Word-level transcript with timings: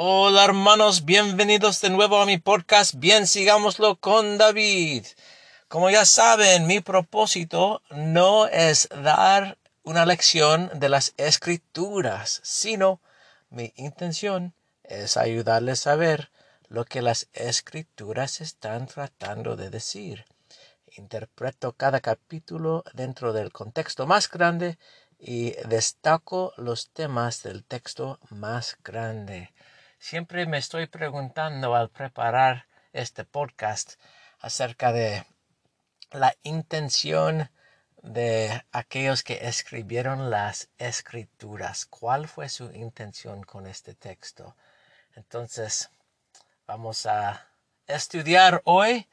Hola 0.00 0.44
hermanos, 0.44 1.04
bienvenidos 1.04 1.80
de 1.80 1.90
nuevo 1.90 2.20
a 2.20 2.24
mi 2.24 2.38
podcast. 2.38 2.94
Bien, 2.94 3.26
sigámoslo 3.26 3.96
con 3.96 4.38
David. 4.38 5.04
Como 5.66 5.90
ya 5.90 6.04
saben, 6.04 6.68
mi 6.68 6.78
propósito 6.78 7.82
no 7.90 8.46
es 8.46 8.88
dar 9.02 9.58
una 9.82 10.06
lección 10.06 10.70
de 10.72 10.88
las 10.88 11.14
escrituras, 11.16 12.38
sino 12.44 13.00
mi 13.50 13.72
intención 13.74 14.54
es 14.84 15.16
ayudarles 15.16 15.88
a 15.88 15.96
ver 15.96 16.30
lo 16.68 16.84
que 16.84 17.02
las 17.02 17.26
escrituras 17.32 18.40
están 18.40 18.86
tratando 18.86 19.56
de 19.56 19.68
decir. 19.68 20.26
Interpreto 20.96 21.72
cada 21.72 21.98
capítulo 21.98 22.84
dentro 22.94 23.32
del 23.32 23.50
contexto 23.50 24.06
más 24.06 24.30
grande 24.30 24.78
y 25.18 25.54
destaco 25.66 26.52
los 26.56 26.90
temas 26.90 27.42
del 27.42 27.64
texto 27.64 28.20
más 28.30 28.78
grande. 28.84 29.52
Siempre 30.00 30.46
me 30.46 30.58
estoy 30.58 30.86
preguntando 30.86 31.74
al 31.74 31.90
preparar 31.90 32.68
este 32.92 33.24
podcast 33.24 33.94
acerca 34.38 34.92
de 34.92 35.24
la 36.12 36.36
intención 36.44 37.50
de 38.02 38.64
aquellos 38.70 39.24
que 39.24 39.48
escribieron 39.48 40.30
las 40.30 40.70
escrituras. 40.78 41.84
¿Cuál 41.84 42.28
fue 42.28 42.48
su 42.48 42.70
intención 42.72 43.42
con 43.42 43.66
este 43.66 43.94
texto? 43.94 44.56
Entonces, 45.16 45.90
vamos 46.64 47.04
a 47.04 47.48
estudiar 47.88 48.62
hoy 48.64 49.08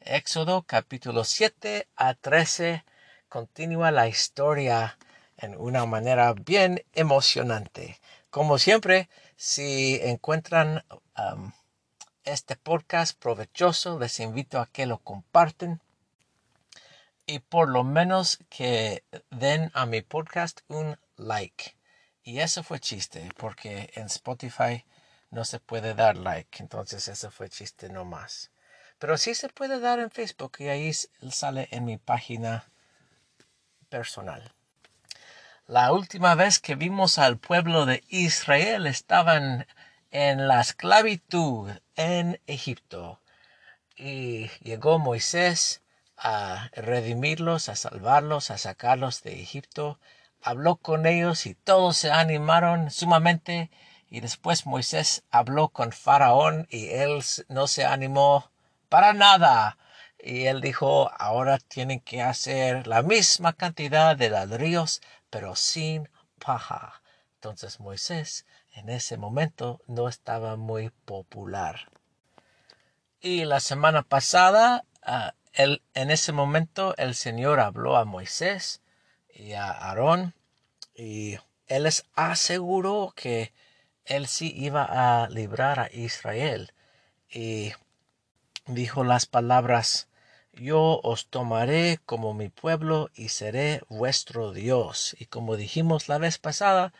Éxodo 0.00 0.62
capítulo 0.62 1.24
7 1.24 1.88
a 1.94 2.14
13. 2.14 2.84
Continúa 3.28 3.90
la 3.90 4.08
historia 4.08 4.96
en 5.36 5.56
una 5.58 5.84
manera 5.84 6.32
bien 6.32 6.82
emocionante. 6.94 8.00
Como 8.30 8.56
siempre, 8.56 9.10
si 9.44 9.98
encuentran 10.00 10.84
este 12.22 12.54
podcast 12.54 13.18
provechoso, 13.18 13.98
les 13.98 14.20
invito 14.20 14.60
a 14.60 14.66
que 14.66 14.86
lo 14.86 14.98
comparten 14.98 15.80
y 17.26 17.40
por 17.40 17.68
lo 17.68 17.82
menos 17.82 18.38
que 18.48 19.02
den 19.30 19.72
a 19.74 19.84
mi 19.84 20.00
podcast 20.00 20.60
un 20.68 20.96
like. 21.16 21.74
Y 22.22 22.38
eso 22.38 22.62
fue 22.62 22.78
chiste, 22.78 23.28
porque 23.36 23.90
en 23.96 24.06
Spotify 24.06 24.84
no 25.30 25.44
se 25.44 25.58
puede 25.58 25.94
dar 25.94 26.16
like, 26.16 26.62
entonces 26.62 27.08
eso 27.08 27.32
fue 27.32 27.48
chiste 27.48 27.88
no 27.88 28.04
más. 28.04 28.52
Pero 29.00 29.18
sí 29.18 29.34
se 29.34 29.48
puede 29.48 29.80
dar 29.80 29.98
en 29.98 30.12
Facebook 30.12 30.52
y 30.60 30.68
ahí 30.68 30.92
sale 30.92 31.66
en 31.72 31.84
mi 31.84 31.98
página 31.98 32.70
personal. 33.88 34.54
La 35.72 35.90
última 35.90 36.34
vez 36.34 36.58
que 36.58 36.74
vimos 36.74 37.16
al 37.16 37.38
pueblo 37.38 37.86
de 37.86 38.04
Israel 38.08 38.86
estaban 38.86 39.66
en 40.10 40.46
la 40.46 40.60
esclavitud 40.60 41.70
en 41.96 42.38
Egipto. 42.46 43.22
Y 43.96 44.48
llegó 44.60 44.98
Moisés 44.98 45.80
a 46.18 46.68
redimirlos, 46.74 47.70
a 47.70 47.76
salvarlos, 47.76 48.50
a 48.50 48.58
sacarlos 48.58 49.22
de 49.22 49.40
Egipto. 49.40 49.98
Habló 50.42 50.76
con 50.76 51.06
ellos 51.06 51.46
y 51.46 51.54
todos 51.54 51.96
se 51.96 52.10
animaron 52.10 52.90
sumamente. 52.90 53.70
Y 54.10 54.20
después 54.20 54.66
Moisés 54.66 55.24
habló 55.30 55.70
con 55.70 55.92
Faraón 55.92 56.66
y 56.68 56.88
él 56.90 57.24
no 57.48 57.66
se 57.66 57.86
animó 57.86 58.50
para 58.90 59.14
nada. 59.14 59.78
Y 60.22 60.44
él 60.44 60.60
dijo, 60.60 61.10
ahora 61.18 61.56
tienen 61.56 62.00
que 62.00 62.20
hacer 62.20 62.86
la 62.86 63.00
misma 63.00 63.54
cantidad 63.54 64.14
de 64.18 64.28
ladrillos 64.28 65.00
pero 65.32 65.56
sin 65.56 66.10
paja. 66.38 67.00
Entonces 67.36 67.80
Moisés 67.80 68.44
en 68.74 68.90
ese 68.90 69.16
momento 69.16 69.80
no 69.86 70.06
estaba 70.06 70.56
muy 70.56 70.90
popular. 70.90 71.90
Y 73.18 73.46
la 73.46 73.60
semana 73.60 74.02
pasada, 74.02 74.84
ah, 75.02 75.32
en 75.54 76.10
ese 76.10 76.32
momento 76.32 76.94
el 76.98 77.14
Señor 77.14 77.60
habló 77.60 77.96
a 77.96 78.04
Moisés 78.04 78.82
y 79.32 79.52
a 79.52 79.70
Aarón 79.70 80.34
y 80.94 81.38
él 81.66 81.84
les 81.84 82.04
aseguró 82.14 83.14
que 83.16 83.54
él 84.04 84.26
sí 84.26 84.52
iba 84.54 84.84
a 84.84 85.30
librar 85.30 85.80
a 85.80 85.88
Israel. 85.92 86.74
Y 87.30 87.72
dijo 88.66 89.02
las 89.02 89.24
palabras 89.24 90.08
yo 90.52 91.00
os 91.02 91.28
tomaré 91.28 91.98
como 92.06 92.34
mi 92.34 92.48
pueblo 92.48 93.10
y 93.14 93.28
seré 93.30 93.82
vuestro 93.88 94.52
Dios. 94.52 95.16
Y 95.18 95.26
como 95.26 95.56
dijimos 95.56 96.08
la 96.08 96.18
vez 96.18 96.38
pasada, 96.38 96.92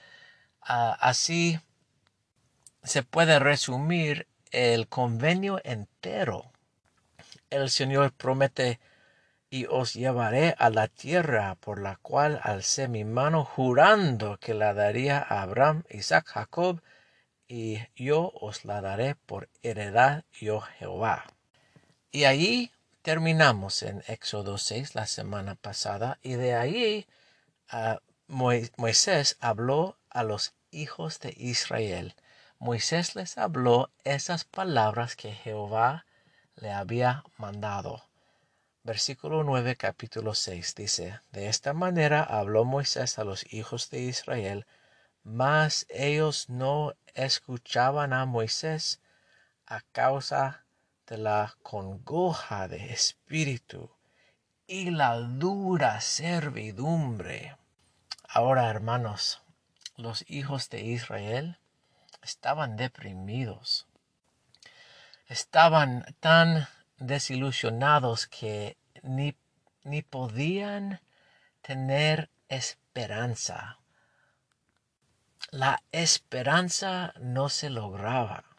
así 0.60 1.60
se 2.82 3.02
puede 3.02 3.38
resumir 3.38 4.26
el 4.50 4.88
convenio 4.88 5.60
entero. 5.64 6.52
El 7.50 7.70
Señor 7.70 8.12
promete 8.12 8.80
y 9.50 9.66
os 9.66 9.92
llevaré 9.92 10.54
a 10.58 10.70
la 10.70 10.88
tierra 10.88 11.56
por 11.56 11.78
la 11.78 11.96
cual 11.96 12.40
alcé 12.42 12.88
mi 12.88 13.04
mano 13.04 13.44
jurando 13.44 14.38
que 14.38 14.54
la 14.54 14.72
daría 14.72 15.18
a 15.18 15.42
Abraham, 15.42 15.84
Isaac, 15.90 16.26
Jacob, 16.26 16.80
y 17.46 17.78
yo 17.94 18.32
os 18.40 18.64
la 18.64 18.80
daré 18.80 19.14
por 19.14 19.50
heredad, 19.62 20.24
yo 20.32 20.62
Jehová. 20.62 21.26
Y 22.10 22.24
allí 22.24 22.72
terminamos 23.02 23.82
en 23.82 24.02
Éxodo 24.06 24.58
6 24.58 24.94
la 24.94 25.06
semana 25.06 25.56
pasada 25.56 26.18
y 26.22 26.34
de 26.34 26.54
ahí 26.54 27.06
ah, 27.68 28.00
Moisés 28.28 29.36
habló 29.40 29.98
a 30.08 30.22
los 30.22 30.54
hijos 30.70 31.18
de 31.18 31.34
Israel. 31.36 32.14
Moisés 32.58 33.16
les 33.16 33.38
habló 33.38 33.90
esas 34.04 34.44
palabras 34.44 35.16
que 35.16 35.32
Jehová 35.32 36.06
le 36.54 36.70
había 36.70 37.24
mandado. 37.36 38.04
Versículo 38.84 39.42
9 39.42 39.76
capítulo 39.76 40.34
6 40.34 40.74
dice, 40.76 41.20
De 41.32 41.48
esta 41.48 41.72
manera 41.72 42.22
habló 42.22 42.64
Moisés 42.64 43.18
a 43.18 43.24
los 43.24 43.52
hijos 43.52 43.90
de 43.90 44.02
Israel, 44.02 44.64
mas 45.24 45.86
ellos 45.88 46.48
no 46.48 46.94
escuchaban 47.14 48.12
a 48.12 48.26
Moisés 48.26 49.00
a 49.66 49.80
causa 49.92 50.61
de 51.06 51.18
la 51.18 51.56
congoja 51.62 52.68
de 52.68 52.92
espíritu 52.92 53.90
y 54.66 54.90
la 54.90 55.16
dura 55.16 56.00
servidumbre. 56.00 57.56
Ahora, 58.28 58.70
hermanos, 58.70 59.42
los 59.96 60.24
hijos 60.28 60.70
de 60.70 60.82
Israel 60.82 61.58
estaban 62.22 62.76
deprimidos. 62.76 63.86
Estaban 65.26 66.14
tan 66.20 66.68
desilusionados 66.98 68.26
que 68.26 68.76
ni, 69.02 69.36
ni 69.82 70.02
podían 70.02 71.00
tener 71.62 72.30
esperanza. 72.48 73.78
La 75.50 75.82
esperanza 75.90 77.12
no 77.18 77.48
se 77.48 77.70
lograba 77.70 78.51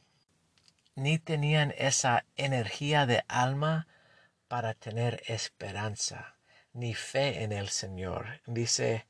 ni 0.96 1.20
tenían 1.20 1.74
esa 1.78 2.26
energía 2.36 3.06
de 3.06 3.24
alma 3.28 3.88
para 4.48 4.74
tener 4.74 5.24
esperanza, 5.28 6.36
ni 6.74 6.94
fe 6.94 7.44
en 7.44 7.52
el 7.52 7.70
Señor. 7.70 8.42
Dice, 8.46 9.08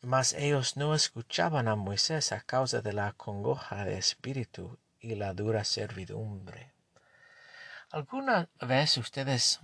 mas 0.00 0.32
ellos 0.32 0.76
no 0.76 0.94
escuchaban 0.94 1.68
a 1.68 1.76
Moisés 1.76 2.32
a 2.32 2.40
causa 2.40 2.80
de 2.80 2.92
la 2.92 3.12
congoja 3.12 3.84
de 3.84 3.98
espíritu 3.98 4.78
y 5.00 5.14
la 5.14 5.32
dura 5.32 5.64
servidumbre. 5.64 6.72
¿Alguna 7.90 8.48
vez 8.60 8.96
ustedes 8.98 9.60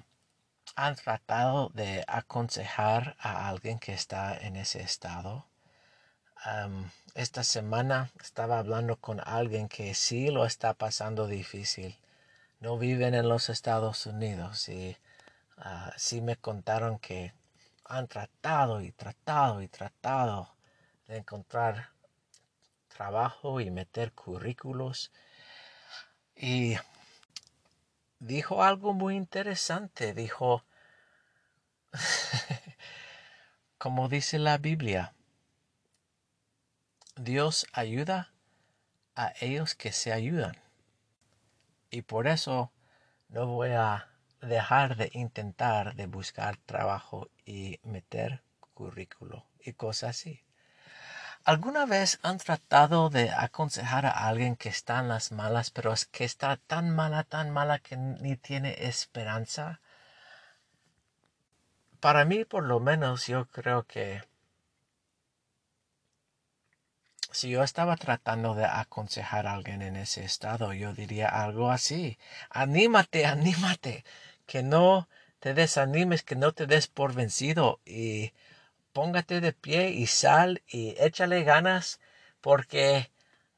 han 0.77 0.95
tratado 0.97 1.71
de 1.71 2.05
aconsejar 2.07 3.17
a 3.19 3.49
alguien 3.49 3.79
que 3.79 3.93
está 3.93 4.37
en 4.37 4.57
ese 4.57 4.81
estado? 4.81 5.47
Esta 7.15 7.45
semana 7.45 8.11
estaba 8.21 8.59
hablando 8.59 8.97
con 8.97 9.21
alguien 9.25 9.69
que 9.69 9.95
sí 9.95 10.31
lo 10.31 10.45
está 10.45 10.75
pasando 10.75 11.27
difícil. 11.27 11.97
No 12.61 12.79
viven 12.79 13.15
en 13.15 13.29
los 13.29 13.49
Estados 13.49 14.07
Unidos 14.07 14.69
y 14.69 14.97
ah, 15.57 15.93
sí 15.97 16.21
me 16.21 16.37
contaron 16.37 16.99
que 16.99 17.33
han 17.85 18.09
tratado 18.09 18.81
y 18.81 18.93
tratado 18.93 19.63
y 19.63 19.69
tratado 19.69 20.55
de 21.07 21.19
encontrar 21.19 21.91
trabajo 22.89 23.61
y 23.61 23.71
meter 23.71 24.13
currículos. 24.13 25.13
Y 26.35 26.77
dijo 28.19 28.65
algo 28.65 28.95
muy 28.95 29.17
interesante. 29.17 30.15
Dijo, 30.15 30.65
como 33.79 34.09
dice 34.09 34.39
la 34.39 34.59
Biblia, 34.59 35.13
Dios 37.23 37.69
ayuda 37.73 38.33
a 39.15 39.33
ellos 39.41 39.77
que 39.77 39.93
se 39.93 40.13
ayudan. 40.13 40.57
Y 41.89 42.03
por 42.03 42.27
eso 42.27 42.73
no 43.29 43.47
voy 43.47 43.71
a 43.71 44.09
dejar 44.41 44.97
de 44.97 45.09
intentar 45.13 45.95
de 45.95 46.07
buscar 46.07 46.57
trabajo 46.57 47.31
y 47.47 47.79
meter 47.85 48.43
currículo 48.75 49.47
y 49.61 49.75
cosas 49.75 50.11
así. 50.11 50.43
¿Alguna 51.45 51.87
vez 51.87 52.19
han 52.25 52.39
tratado 52.39 53.09
de 53.09 53.31
aconsejar 53.31 54.05
a 54.07 54.27
alguien 54.27 54.57
que 54.57 54.69
está 54.69 54.99
en 54.99 55.09
las 55.09 55.31
malas, 55.31 55.71
pero 55.71 55.93
es 55.93 56.07
que 56.07 56.25
está 56.25 56.57
tan 56.57 56.91
mala, 56.91 57.23
tan 57.23 57.51
mala 57.51 57.79
que 57.79 57.97
ni 57.97 58.37
tiene 58.37 58.89
esperanza? 58.89 59.81
Para 62.01 62.25
mí, 62.25 62.45
por 62.45 62.65
lo 62.65 62.81
menos, 62.81 63.29
yo 63.29 63.47
creo 63.47 63.85
que 63.85 64.23
si 67.33 67.51
yo 67.51 67.63
estaba 67.63 67.97
tratando 67.97 68.55
de 68.55 68.65
aconsejar 68.65 69.47
a 69.47 69.55
alguien 69.55 69.83
en 69.83 69.97
ese 69.97 70.25
estado, 70.25 70.73
yo 70.73 70.93
diría 70.95 71.29
algo 71.29 71.71
así. 71.71 72.19
Anímate, 72.51 73.27
anímate, 73.27 74.05
que 74.47 74.63
no 74.63 75.09
te 75.41 75.55
desanimes, 75.55 76.23
que 76.23 76.37
no 76.37 76.53
te 76.53 76.67
des 76.67 76.87
por 76.89 77.15
vencido 77.15 77.81
y 77.85 78.33
póngate 78.93 79.41
de 79.41 79.53
pie 79.53 79.91
y 79.91 80.07
sal 80.07 80.63
y 80.69 80.95
échale 80.99 81.43
ganas 81.45 82.01
porque 82.41 83.11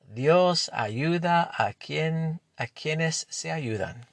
Dios 0.08 0.70
ayuda 0.72 1.50
a 1.52 1.72
quien 1.72 2.40
a 2.56 2.66
quienes 2.66 3.26
se 3.30 3.50
ayudan. 3.50 4.06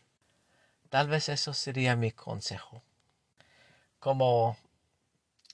Tal 0.90 1.08
vez 1.08 1.30
eso 1.30 1.54
sería 1.54 1.96
mi 1.96 2.12
consejo. 2.12 2.82
Como 4.00 4.58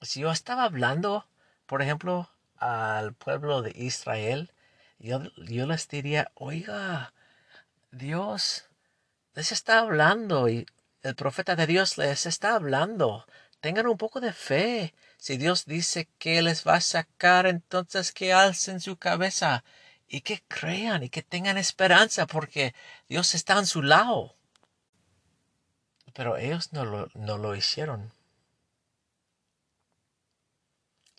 si 0.01 0.21
yo 0.21 0.31
estaba 0.31 0.63
hablando, 0.63 1.27
por 1.65 1.81
ejemplo, 1.81 2.30
al 2.59 3.13
pueblo 3.13 3.62
de 3.62 3.71
Israel, 3.75 4.51
yo, 5.00 5.21
yo 5.38 5.68
les 5.68 5.88
diría, 5.88 6.31
oiga, 6.36 7.13
Dios 7.92 8.65
les 9.36 9.51
está 9.51 9.80
hablando 9.80 10.50
y 10.50 10.65
el 11.04 11.15
profeta 11.15 11.56
de 11.56 11.68
Dios 11.68 11.98
les 11.98 12.25
está 12.25 12.56
hablando. 12.56 13.25
Tengan 13.62 13.88
un 13.88 13.98
poco 13.98 14.19
de 14.19 14.33
fe. 14.33 14.94
Si 15.18 15.38
Dios 15.38 15.65
dice 15.65 16.07
que 16.18 16.42
les 16.42 16.65
va 16.65 16.75
a 16.75 16.81
sacar, 16.81 17.48
entonces 17.48 18.12
que 18.12 18.33
alcen 18.33 18.80
su 18.80 18.98
cabeza 18.98 19.63
y 20.07 20.21
que 20.21 20.44
crean 20.48 21.04
y 21.04 21.09
que 21.09 21.21
tengan 21.21 21.57
esperanza 21.57 22.27
porque 22.27 22.74
Dios 23.07 23.36
está 23.36 23.57
en 23.59 23.65
su 23.65 23.81
lado. 23.81 24.36
Pero 26.13 26.38
ellos 26.38 26.74
no 26.74 26.86
lo, 26.86 27.09
no 27.13 27.38
lo 27.38 27.56
hicieron. 27.56 28.12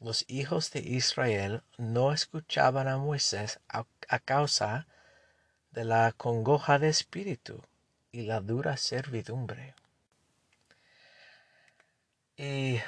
Los 0.00 0.24
hijos 0.28 0.70
de 0.70 0.78
Israel 0.78 1.62
no 1.76 2.12
escuchaban 2.12 2.86
a 2.86 2.98
Moisés 2.98 3.58
a, 3.68 3.84
causa 4.20 4.86
de 5.72 5.84
la 5.84 6.12
congoja 6.12 6.78
de 6.78 6.88
espíritu 6.88 7.64
y 8.12 8.22
la 8.22 8.40
dura 8.40 8.76
servidumbre. 8.76 9.74
Y 12.36 12.78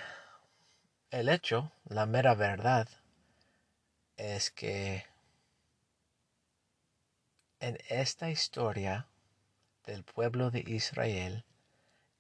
el 1.11 1.29
hecho, 1.29 1.73
la 1.85 2.07
mera 2.07 2.37
verdad, 2.37 2.89
es 4.17 4.53
que 4.53 5.05
en 7.59 7.77
esta 7.89 8.31
historia 8.31 9.09
del 9.85 10.05
pueblo 10.05 10.53
de 10.53 10.61
Israel, 10.61 11.45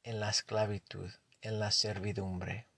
en 0.02 0.18
la 0.18 0.30
esclavitud, 0.30 1.12
en 1.42 1.60
la 1.60 1.70
servidumbre, 1.70 2.69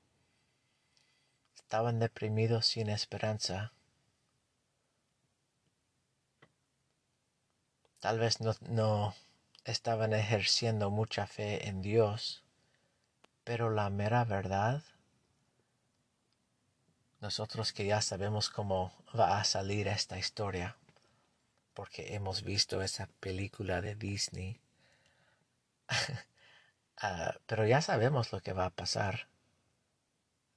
estaban 1.73 1.99
deprimidos 1.99 2.67
sin 2.67 2.91
esperanza. 2.91 3.73
Tal 7.99 8.19
vez 8.19 8.43
no, 8.43 8.55
no 8.69 9.15
estaban 9.65 10.13
ejerciendo 10.13 10.91
mucha 10.91 11.27
fe 11.27 11.69
en 11.69 11.81
Dios, 11.81 12.45
pero 13.43 13.71
la 13.71 13.89
mera 13.89 14.23
verdad, 14.25 14.83
nosotros 17.23 17.73
que 17.73 17.87
ya 17.87 18.03
sabemos 18.03 18.51
cómo 18.51 18.93
va 19.19 19.41
a 19.41 19.45
salir 19.45 19.89
esta 19.89 20.19
historia, 20.19 20.77
porque 21.73 22.15
hemos 22.15 22.43
visto 22.43 22.83
esa 22.83 23.09
película 23.19 23.81
de 23.81 23.95
Disney, 23.95 24.61
ah, 26.99 27.35
pero 27.47 27.67
ya 27.67 27.81
sabemos 27.81 28.31
lo 28.31 28.43
que 28.43 28.53
va 28.53 28.67
a 28.67 28.77
pasar. 28.77 29.32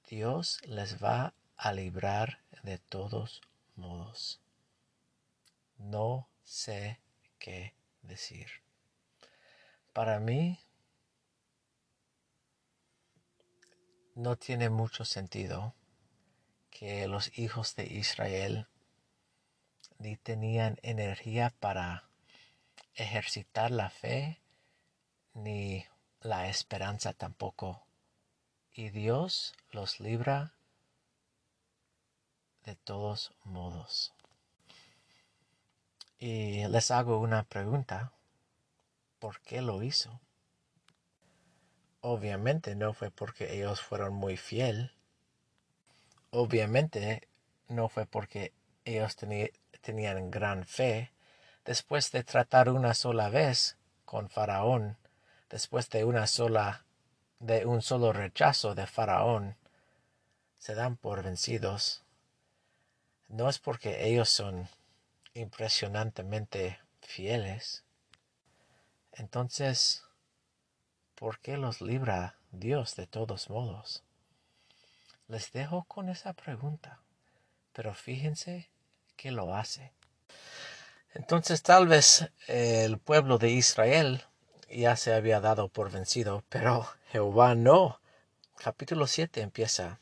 Dios 0.07 0.62
les 0.68 1.04
va 1.04 1.34
a 1.57 1.74
librar 1.74 2.40
de 2.62 2.78
todos 2.78 3.42
modos. 3.75 4.40
No 5.78 6.30
sé 6.44 7.00
qué 7.40 7.74
decir. 8.04 8.48
Para 9.94 10.19
mí 10.19 10.60
no 14.13 14.36
tiene 14.36 14.69
mucho 14.69 15.06
sentido 15.06 15.74
que 16.69 17.08
los 17.08 17.38
hijos 17.40 17.75
de 17.75 17.86
Israel 17.86 18.68
ni 19.98 20.18
tenían 20.18 20.78
energía 20.84 21.54
para 21.60 22.10
ejercitar 22.94 23.72
la 23.72 23.90
fe 23.90 24.40
ni 25.34 25.84
la 26.22 26.48
esperanza 26.48 27.13
tampoco 27.13 27.86
y 28.75 28.89
Dios 28.89 29.54
los 29.72 30.01
libra 30.01 30.54
de 32.66 32.75
todos 32.75 33.33
modos. 33.45 34.13
Y 36.19 36.68
les 36.68 36.92
hago 36.92 37.19
una 37.19 37.44
pregunta. 37.44 38.12
¿Por 39.19 39.39
qué 39.42 39.62
lo 39.62 39.81
hizo? 39.81 40.19
Obviamente 42.01 42.75
no 42.75 42.94
fue 42.94 43.12
porque 43.12 43.56
ellos 43.56 43.81
fueron 43.81 44.13
muy 44.13 44.36
fiel. 44.36 44.92
Obviamente 46.31 47.30
no 47.69 47.88
fue 47.88 48.06
porque 48.06 48.54
ellos 48.83 49.16
tenían 49.81 50.30
gran 50.31 50.66
fe. 50.66 51.13
Después 51.63 52.12
de 52.12 52.25
tratar 52.25 52.69
una 52.69 52.94
sola 52.94 53.30
vez 53.30 53.77
con 54.04 54.30
Faraón, 54.30 54.98
después 55.50 55.89
de 55.89 56.04
una 56.04 56.27
sola 56.27 56.85
de 57.40 57.66
un 57.66 57.82
solo 57.82 58.14
rechazo 58.14 58.76
de 58.76 58.88
Faraón 58.88 59.56
se 60.58 60.74
dan 60.76 60.98
por 60.98 61.24
vencidos, 61.24 62.04
no 63.28 63.50
es 63.50 63.60
porque 63.60 64.08
ellos 64.08 64.30
son 64.30 64.68
impresionantemente 65.34 66.80
fieles. 67.02 67.84
Entonces, 69.12 70.04
¿por 71.16 71.40
qué 71.40 71.58
los 71.58 71.82
libra 71.82 72.36
Dios 72.52 72.96
de 72.96 73.08
todos 73.08 73.50
modos? 73.50 74.04
Les 75.28 75.52
dejo 75.52 75.84
con 75.86 76.10
esa 76.10 76.34
pregunta, 76.34 77.00
pero 77.74 77.94
fíjense 77.94 78.70
que 79.16 79.32
lo 79.32 79.56
hace. 79.56 79.92
Entonces 81.14 81.64
tal 81.64 81.88
vez 81.88 82.30
el 82.48 82.98
pueblo 82.98 83.38
de 83.38 83.50
Israel 83.51 84.24
ya 84.70 84.96
se 84.96 85.13
había 85.13 85.39
dado 85.39 85.70
por 85.70 85.92
vencido, 85.92 86.44
pero 86.50 86.88
Jehová 87.15 87.55
no. 87.55 88.01
Capítulo 88.57 89.07
7 89.07 89.39
empieza. 89.39 90.01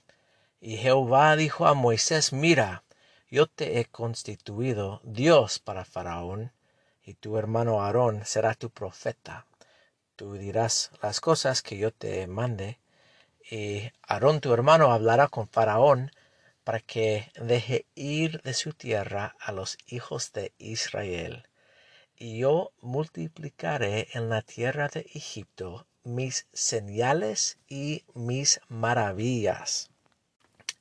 Y 0.59 0.77
Jehová 0.77 1.35
dijo 1.35 1.67
a 1.67 1.75
Moisés, 1.75 2.33
mira, 2.33 2.83
yo 3.29 3.45
te 3.45 3.79
he 3.79 3.85
constituido 3.85 4.99
Dios 5.03 5.59
para 5.59 5.85
Faraón, 5.85 6.53
y 7.03 7.13
tu 7.13 7.37
hermano 7.37 7.83
Aarón 7.83 8.25
será 8.25 8.55
tu 8.55 8.71
profeta. 8.71 9.45
Tú 10.15 10.33
dirás 10.33 10.89
las 11.03 11.21
cosas 11.21 11.61
que 11.61 11.77
yo 11.77 11.91
te 11.91 12.25
mande, 12.25 12.79
y 13.47 13.91
Aarón 14.07 14.41
tu 14.41 14.51
hermano 14.51 14.91
hablará 14.91 15.27
con 15.27 15.47
Faraón 15.47 16.09
para 16.63 16.79
que 16.79 17.31
deje 17.39 17.85
ir 17.93 18.41
de 18.41 18.55
su 18.55 18.73
tierra 18.73 19.35
a 19.39 19.51
los 19.51 19.77
hijos 19.85 20.33
de 20.33 20.51
Israel 20.57 21.47
y 22.15 22.39
yo 22.39 22.71
multiplicaré 22.81 24.07
en 24.13 24.29
la 24.29 24.41
tierra 24.41 24.87
de 24.87 25.01
Egipto 25.13 25.85
mis 26.03 26.47
señales 26.53 27.57
y 27.67 28.03
mis 28.13 28.59
maravillas. 28.67 29.89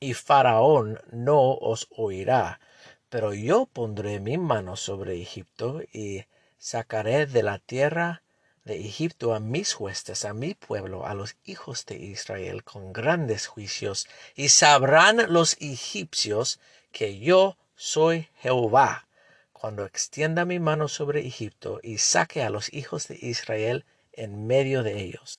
Y 0.01 0.15
Faraón 0.15 1.01
no 1.11 1.53
os 1.53 1.87
oirá, 1.97 2.61
pero 3.09 3.33
yo 3.33 3.67
pondré 3.67 4.21
mi 4.21 4.39
mano 4.39 4.77
sobre 4.77 5.21
Egipto 5.21 5.81
y 5.93 6.25
sacaré 6.59 7.27
de 7.27 7.43
la 7.43 7.59
tierra 7.59 8.23
de 8.65 8.81
Egipto 8.81 9.35
a 9.35 9.41
mis 9.41 9.79
huestes, 9.79 10.25
a 10.25 10.35
mi 10.35 10.55
pueblo, 10.55 11.07
a 11.07 11.15
los 11.15 11.37
hijos 11.45 11.85
de 11.87 11.97
Israel, 11.97 12.65
con 12.65 12.93
grandes 12.93 13.47
juicios, 13.47 14.09
y 14.35 14.49
sabrán 14.49 15.33
los 15.33 15.57
egipcios 15.61 16.61
que 16.93 17.19
yo 17.19 17.57
soy 17.75 18.29
Jehová 18.41 19.09
cuando 19.53 19.85
extienda 19.85 20.45
mi 20.45 20.59
mano 20.59 20.89
sobre 20.89 21.27
Egipto 21.27 21.81
y 21.83 21.99
saque 21.99 22.43
a 22.43 22.51
los 22.51 22.73
hijos 22.73 23.09
de 23.09 23.19
Israel 23.21 23.85
en 24.13 24.47
medio 24.47 24.83
de 24.83 25.01
ellos. 25.01 25.39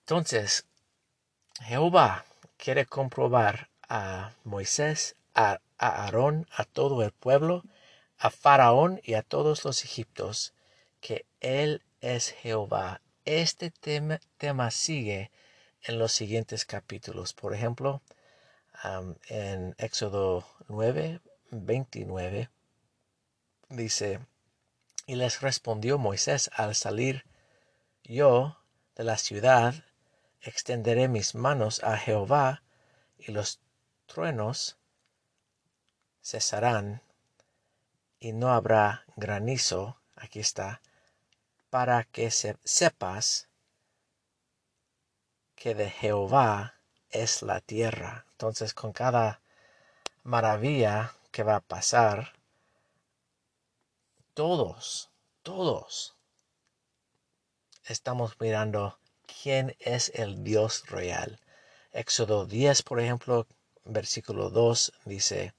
Entonces, 0.00 0.66
Jehová 1.60 2.24
quiere 2.56 2.86
comprobar 2.86 3.68
a 3.88 4.32
Moisés, 4.44 5.16
a, 5.34 5.60
Aarón, 5.78 6.46
a 6.56 6.64
todo 6.64 7.02
el 7.02 7.12
pueblo, 7.12 7.62
a 8.18 8.30
Faraón 8.30 9.00
y 9.04 9.14
a 9.14 9.22
todos 9.22 9.64
los 9.64 9.84
egiptos, 9.84 10.54
que 11.00 11.26
Él 11.40 11.82
es 12.00 12.30
Jehová. 12.30 13.00
Este 13.24 13.70
tema, 13.70 14.20
tema 14.38 14.70
sigue 14.70 15.30
en 15.82 15.98
los 15.98 16.12
siguientes 16.12 16.64
capítulos. 16.64 17.34
Por 17.34 17.54
ejemplo, 17.54 18.02
en 19.28 19.74
Éxodo 19.78 20.46
9, 20.68 21.20
29 21.50 22.50
dice, 23.68 24.20
y 25.06 25.16
les 25.16 25.40
respondió 25.40 25.98
Moisés 25.98 26.50
al 26.54 26.74
salir 26.74 27.24
yo 28.04 28.58
de 28.94 29.04
la 29.04 29.16
ciudad, 29.16 29.74
extenderé 30.40 31.08
mis 31.08 31.34
manos 31.34 31.82
a 31.82 31.96
Jehová, 31.96 32.62
y 33.18 33.32
los 33.32 33.60
truenos 34.06 34.76
cesarán, 36.22 37.02
y 38.18 38.32
no 38.32 38.52
habrá 38.52 39.04
granizo, 39.16 39.98
aquí 40.16 40.40
está, 40.40 40.80
para 41.70 42.04
que 42.04 42.30
sepas 42.30 43.48
que 45.54 45.74
de 45.74 45.90
Jehová 45.90 46.74
es 47.08 47.42
la 47.42 47.60
tierra. 47.60 48.26
Entonces 48.32 48.74
con 48.74 48.92
cada 48.92 49.40
maravilla 50.22 51.14
que 51.30 51.42
va 51.42 51.56
a 51.56 51.60
pasar, 51.60 52.32
todos, 54.34 55.10
todos 55.42 56.16
estamos 57.84 58.40
mirando 58.40 58.98
quién 59.42 59.76
es 59.80 60.10
el 60.14 60.44
Dios 60.44 60.84
real. 60.88 61.40
Éxodo 61.92 62.46
10, 62.46 62.82
por 62.82 63.00
ejemplo, 63.00 63.46
versículo 63.84 64.50
2 64.50 64.92
dice, 65.04 65.54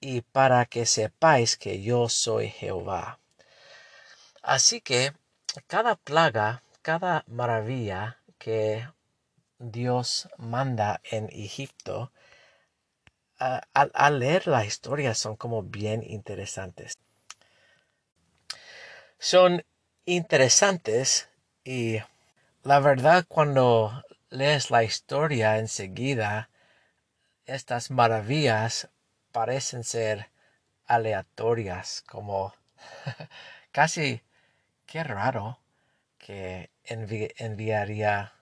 y 0.00 0.20
para 0.20 0.66
que 0.66 0.86
sepáis 0.86 1.56
que 1.56 1.82
yo 1.82 2.08
soy 2.08 2.48
Jehová. 2.48 3.18
Así 4.42 4.80
que 4.80 5.12
cada 5.66 5.96
plaga, 5.96 6.62
cada 6.82 7.24
maravilla 7.26 8.18
que 8.38 8.88
Dios 9.58 10.28
manda 10.36 11.00
en 11.10 11.28
Egipto, 11.32 12.12
al, 13.38 14.18
leer 14.18 14.46
la 14.46 14.64
historia 14.64 15.14
son 15.14 15.36
como 15.36 15.62
bien 15.62 16.02
interesantes. 16.02 16.94
Son 19.18 19.64
interesantes 20.06 21.28
y 21.64 21.98
la 22.62 22.80
verdad 22.80 23.26
cuando 23.28 24.04
lees 24.30 24.70
la 24.70 24.84
historia 24.84 25.58
enseguida, 25.58 26.48
estas 27.44 27.90
maravillas 27.90 28.88
parecen 29.32 29.84
ser 29.84 30.30
aleatorias, 30.86 32.02
como 32.06 32.54
casi 33.72 34.22
qué 34.86 35.04
raro 35.04 35.58
que 36.18 36.70
enviaría 36.84 38.32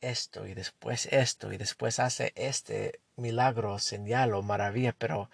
esto 0.00 0.46
y 0.46 0.54
después 0.54 1.06
esto 1.06 1.52
y 1.52 1.58
después 1.58 2.00
hace 2.00 2.32
este 2.36 3.00
milagro, 3.16 3.78
señal 3.78 4.34
o 4.34 4.42
maravilla, 4.42 4.94
pero 4.96 5.30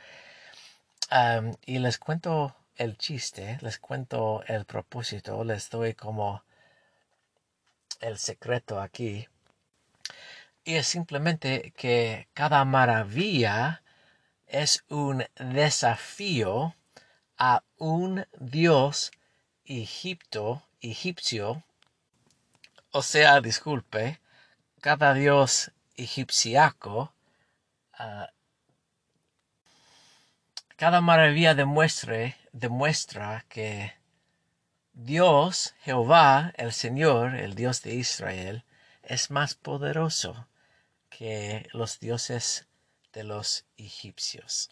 y 1.66 1.78
les 1.78 1.98
cuento 1.98 2.56
el 2.76 2.96
chiste, 2.98 3.58
les 3.60 3.78
cuento 3.78 4.42
el 4.46 4.64
propósito, 4.64 5.44
les 5.44 5.70
doy 5.70 5.94
como 5.94 6.42
el 8.00 8.18
secreto 8.18 8.80
aquí. 8.80 9.28
Y 10.64 10.76
es 10.76 10.86
simplemente 10.86 11.72
que 11.76 12.28
cada 12.34 12.64
maravilla 12.64 13.82
es 14.46 14.84
un 14.88 15.24
desafío 15.36 16.74
a 17.38 17.64
un 17.78 18.26
dios 18.38 19.10
egipto, 19.64 20.62
egipcio, 20.80 21.64
o 22.90 23.02
sea, 23.02 23.40
disculpe, 23.40 24.20
cada 24.80 25.14
dios 25.14 25.72
egipciaco, 25.96 27.12
ah, 27.94 28.30
cada 30.76 31.00
maravilla 31.00 31.54
demuestre, 31.54 32.36
demuestra 32.52 33.44
que 33.48 33.94
Dios, 34.92 35.74
Jehová, 35.80 36.52
el 36.56 36.72
Señor, 36.72 37.34
el 37.34 37.54
Dios 37.54 37.82
de 37.82 37.94
Israel, 37.94 38.64
es 39.02 39.30
más 39.30 39.54
poderoso 39.54 40.46
que 41.08 41.68
los 41.72 41.98
dioses 41.98 42.66
de 43.12 43.24
los 43.24 43.64
egipcios. 43.76 44.70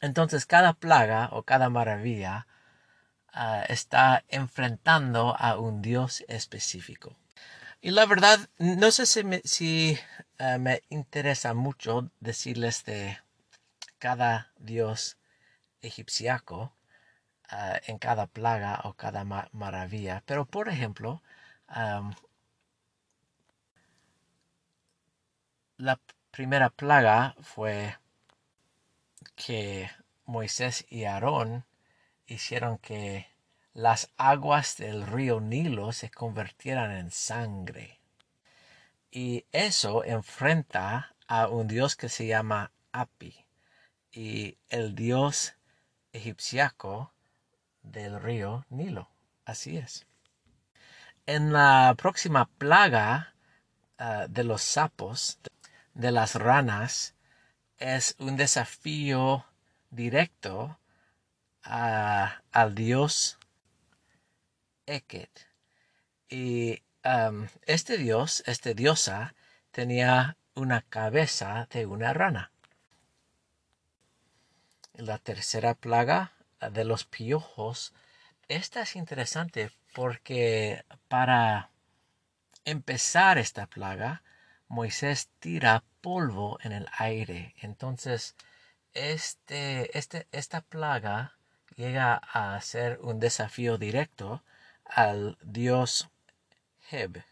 Entonces 0.00 0.46
cada 0.46 0.74
plaga 0.74 1.28
o 1.32 1.42
cada 1.42 1.68
maravilla 1.68 2.46
ah, 3.32 3.64
está 3.68 4.24
enfrentando 4.28 5.36
a 5.38 5.58
un 5.58 5.82
dios 5.82 6.24
específico. 6.28 7.16
Y 7.80 7.90
la 7.90 8.06
verdad, 8.06 8.38
no 8.58 8.90
sé 8.90 9.06
si, 9.06 9.24
me, 9.24 9.40
si 9.44 9.98
ah, 10.38 10.58
me 10.58 10.82
interesa 10.88 11.54
mucho 11.54 12.10
decirles 12.20 12.84
de 12.84 13.18
cada 13.98 14.52
dios 14.58 15.18
egipciaco, 15.80 16.72
Ah, 17.50 17.80
en 17.86 17.98
cada 17.98 18.26
plaga 18.26 18.80
o 18.84 18.94
cada 18.94 19.24
maravilla. 19.52 20.22
Pero 20.26 20.44
por 20.46 20.68
ejemplo, 20.68 21.22
la 25.78 25.98
primera 26.30 26.68
plaga 26.70 27.34
fue 27.40 27.96
que 29.34 29.90
Moisés 30.26 30.84
y 30.90 31.04
Aarón 31.04 31.64
hicieron 32.26 32.78
que 32.78 33.26
las 33.72 34.10
aguas 34.18 34.76
del 34.76 35.06
río 35.06 35.40
Nilo 35.40 35.92
se 35.92 36.10
convirtieran 36.10 36.90
en 36.92 37.10
sangre. 37.10 38.00
Y 39.10 39.46
eso 39.52 40.04
enfrenta 40.04 41.14
a 41.28 41.48
un 41.48 41.66
dios 41.68 41.96
que 41.96 42.08
se 42.08 42.26
llama 42.26 42.72
Api. 42.92 43.46
Y 44.12 44.58
el 44.68 44.94
dios 44.94 45.54
egipciaco 46.12 47.12
del 47.90 48.20
río 48.20 48.64
Nilo. 48.70 49.10
Así 49.44 49.76
es. 49.76 50.06
En 51.26 51.52
la 51.52 51.94
próxima 51.96 52.46
plaga 52.46 53.34
ah, 53.98 54.26
de 54.28 54.44
los 54.44 54.62
sapos, 54.62 55.38
de 55.94 56.12
las 56.12 56.34
ranas, 56.34 57.14
es 57.78 58.14
un 58.18 58.36
desafío 58.36 59.44
directo 59.90 60.78
al 61.62 62.74
dios 62.74 63.38
Eket. 64.86 65.48
Y 66.28 66.82
este 67.66 67.98
dios, 67.98 68.42
este 68.46 68.74
diosa, 68.74 69.34
tenía 69.70 70.36
una 70.54 70.82
cabeza 70.82 71.68
de 71.70 71.86
una 71.86 72.12
rana. 72.12 72.52
La 74.94 75.18
tercera 75.18 75.74
plaga 75.74 76.32
de 76.60 76.84
los 76.84 77.04
piojos, 77.04 77.94
esta 78.48 78.82
es 78.82 78.96
interesante 78.96 79.70
porque 79.94 80.84
para 81.08 81.70
empezar 82.64 83.38
esta 83.38 83.66
plaga, 83.66 84.22
Moisés 84.68 85.28
tira 85.38 85.84
polvo 86.00 86.58
en 86.62 86.72
el 86.72 86.86
aire. 86.98 87.54
Entonces, 87.60 88.34
este, 88.94 89.96
este, 89.96 90.26
esta 90.32 90.60
plaga 90.60 91.36
llega 91.76 92.14
a 92.14 92.60
ser 92.60 92.98
un 93.02 93.20
desafío 93.20 93.78
directo 93.78 94.42
al 94.84 95.38
dios 95.42 96.10
Heb, 96.90 97.22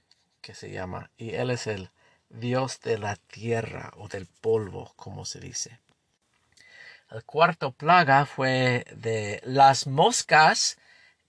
que 0.41 0.55
se 0.55 0.71
llama, 0.71 1.11
y 1.17 1.35
él 1.35 1.51
es 1.51 1.67
el 1.67 1.91
dios 2.29 2.81
de 2.81 2.99
la 2.99 3.17
tierra 3.17 3.93
o 3.97 4.09
del 4.09 4.27
polvo, 4.27 4.93
como 4.97 5.25
se 5.25 5.41
dice. 5.41 5.81
El 7.09 7.25
cuarto 7.25 7.73
plaga 7.73 8.27
fue 8.27 8.85
de 8.97 9.41
las 9.45 9.87
moscas 9.87 10.77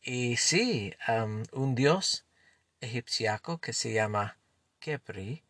y 0.01 0.37
sí, 0.37 0.93
un 1.51 1.75
dios 1.75 2.25
egipciaco 2.81 3.59
que 3.59 3.73
se 3.73 3.93
llama 3.93 4.37
Kepri 4.79 5.43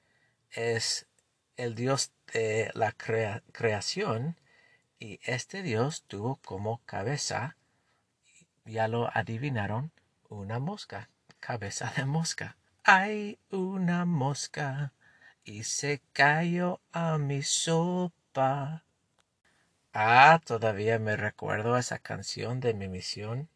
es 0.51 1.07
el 1.55 1.75
dios 1.75 2.11
de 2.33 2.71
la 2.73 2.91
creación 2.91 4.37
y 4.99 5.19
este 5.23 5.63
dios 5.63 6.03
tuvo 6.07 6.37
como 6.37 6.81
cabeza, 6.85 7.55
ya 8.65 8.87
lo 8.87 9.09
adivinaron, 9.15 9.91
una 10.27 10.59
mosca, 10.59 11.09
cabeza 11.39 11.93
de 11.95 12.05
mosca. 12.05 12.57
Hay 12.83 13.39
una 13.49 14.03
mosca 14.05 14.91
y 15.45 15.63
se 15.63 16.01
cayó 16.11 16.81
a 16.91 17.17
mi 17.17 17.43
sopa. 17.43 18.83
Ah, 19.99 20.39
todavía 20.45 20.99
me 20.99 21.17
recuerdo 21.17 21.75
esa 21.75 21.97
canción 21.97 22.59
de 22.59 22.75
mi 22.75 22.87
misión. 22.87 23.49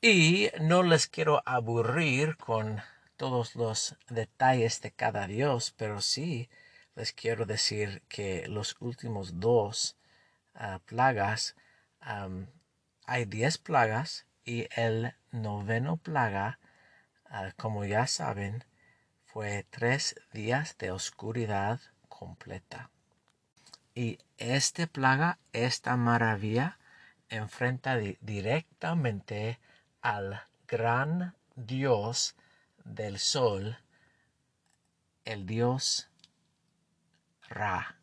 Y 0.00 0.50
no 0.60 0.82
les 0.82 1.06
quiero 1.06 1.40
aburrir 1.46 2.36
con 2.36 2.80
todos 3.16 3.54
los 3.54 3.96
detalles 4.08 4.80
de 4.80 4.90
cada 4.90 5.28
dios, 5.28 5.72
pero 5.76 6.00
sí 6.00 6.50
les 6.96 7.12
quiero 7.12 7.46
decir 7.46 8.02
que 8.08 8.48
los 8.48 8.74
últimos 8.80 9.38
dos 9.38 9.96
ah, 10.56 10.80
plagas, 10.84 11.54
hay 13.06 13.24
diez 13.26 13.56
plagas 13.56 14.26
y 14.44 14.66
el 14.74 15.14
noveno 15.30 15.96
plaga, 15.96 16.58
ah, 17.26 17.52
como 17.56 17.84
ya 17.84 18.08
saben, 18.08 18.64
fue 19.26 19.64
tres 19.70 20.16
días 20.32 20.76
de 20.78 20.90
oscuridad 20.90 21.80
completa. 22.08 22.90
Y 23.94 24.18
esta 24.38 24.86
plaga, 24.86 25.38
esta 25.52 25.96
maravilla, 25.96 26.78
enfrenta 27.28 27.96
directamente 28.20 29.58
al 30.00 30.42
gran 30.66 31.34
Dios 31.56 32.34
del 32.84 33.18
sol, 33.18 33.78
el 35.24 35.46
Dios 35.46 36.08
Ra, 37.48 37.98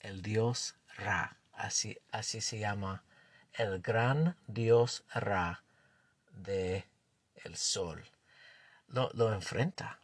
el 0.00 0.22
Dios 0.22 0.76
Ra, 0.96 1.36
así, 1.52 1.98
así 2.10 2.40
se 2.40 2.58
llama, 2.58 3.02
el 3.52 3.80
gran 3.80 4.36
Dios 4.46 5.04
Ra 5.12 5.64
de 6.32 6.86
el 7.44 7.56
sol. 7.56 8.04
Lo, 8.88 9.10
lo 9.14 9.32
enfrenta 9.32 10.00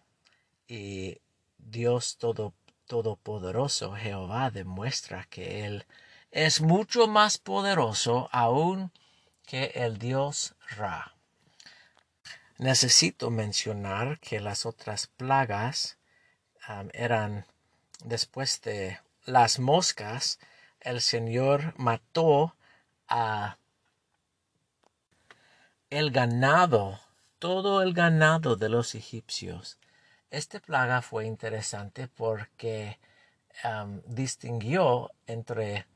y 0.67 1.21
Dios 1.59 2.17
todo, 2.19 2.55
Todopoderoso 2.89 3.95
Jehová 3.95 4.51
demuestra 4.51 5.27
que 5.29 5.67
Él 5.67 5.85
es 6.31 6.63
mucho 6.63 7.07
más 7.07 7.37
poderoso 7.37 8.31
aún 8.33 8.93
que 9.47 9.73
el 9.75 9.99
Dios 9.99 10.55
Ra. 10.71 11.15
Necesito 12.57 13.31
mencionar 13.31 14.19
que 14.21 14.41
las 14.41 14.65
otras 14.65 15.07
plagas 15.07 15.99
eran 16.95 17.47
después 18.05 18.63
de 18.63 18.99
las 19.27 19.59
moscas, 19.59 20.39
el 20.81 21.03
Señor 21.03 21.75
mató 21.77 22.57
a 23.07 23.59
el 25.91 26.11
ganado, 26.11 27.01
todo 27.39 27.83
el 27.83 27.93
ganado 27.93 28.57
de 28.57 28.71
los 28.71 28.95
egipcios 28.95 29.79
esta 30.31 30.61
plaga 30.61 31.03
fue 31.03 31.27
interesante 31.27 32.09
porque 32.09 32.99
distinguió 34.07 35.11
entre 35.27 35.87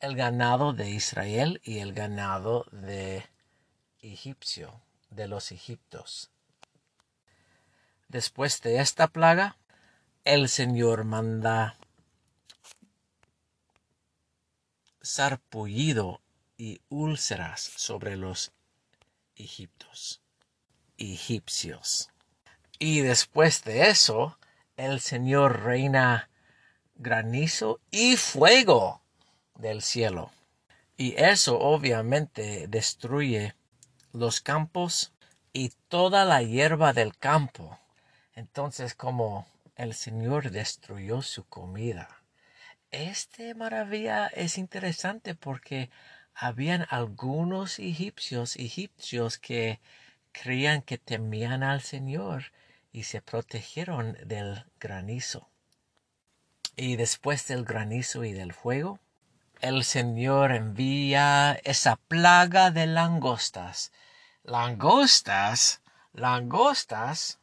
el 0.00 0.16
ganado 0.16 0.72
de 0.72 0.90
Israel 0.90 1.60
y 1.64 1.78
el 1.78 1.94
ganado 1.94 2.66
de 2.72 3.24
egipcio, 4.00 4.82
de 5.10 5.28
los 5.28 5.50
egiptos. 5.52 6.30
Después 8.08 8.60
de 8.60 8.80
esta 8.80 9.08
plaga, 9.08 9.56
el 10.24 10.48
Señor 10.48 11.04
manda 11.04 11.76
sarpullido 15.00 16.20
y 16.56 16.80
úlceras 16.88 17.60
sobre 17.60 18.16
los 18.16 18.52
egiptos, 19.36 20.20
egipcios. 20.98 22.10
Y 22.86 23.00
después 23.00 23.64
de 23.64 23.88
eso, 23.88 24.36
el 24.76 25.00
Señor 25.00 25.62
reina 25.62 26.28
granizo 26.96 27.80
y 27.90 28.18
fuego 28.18 29.00
del 29.54 29.80
cielo. 29.80 30.30
Y 30.98 31.14
eso 31.16 31.58
obviamente 31.58 32.68
destruye 32.68 33.54
los 34.12 34.42
campos 34.42 35.14
y 35.54 35.70
toda 35.88 36.26
la 36.26 36.42
hierba 36.42 36.92
del 36.92 37.16
campo. 37.16 37.78
Entonces, 38.34 38.94
como 38.94 39.46
el 39.76 39.94
Señor 39.94 40.50
destruyó 40.50 41.22
su 41.22 41.44
comida. 41.44 42.20
Esta 42.90 43.54
maravilla 43.54 44.26
es 44.26 44.58
interesante 44.58 45.34
porque 45.34 45.88
habían 46.34 46.84
algunos 46.90 47.78
egipcios, 47.78 48.56
egipcios 48.56 49.38
que 49.38 49.80
creían 50.32 50.82
que 50.82 50.98
temían 50.98 51.62
al 51.62 51.80
Señor 51.80 52.52
y 52.94 53.02
se 53.02 53.20
protegieron 53.20 54.16
del 54.24 54.64
granizo. 54.78 55.50
Y 56.76 56.94
después 56.94 57.46
del 57.48 57.64
granizo 57.64 58.22
y 58.22 58.32
del 58.32 58.52
fuego, 58.52 59.00
el 59.60 59.82
Señor 59.82 60.52
envía 60.52 61.58
esa 61.64 61.96
plaga 61.96 62.70
de 62.70 62.86
langostas. 62.86 63.90
Langostas, 64.44 65.82
langostas, 66.12 67.40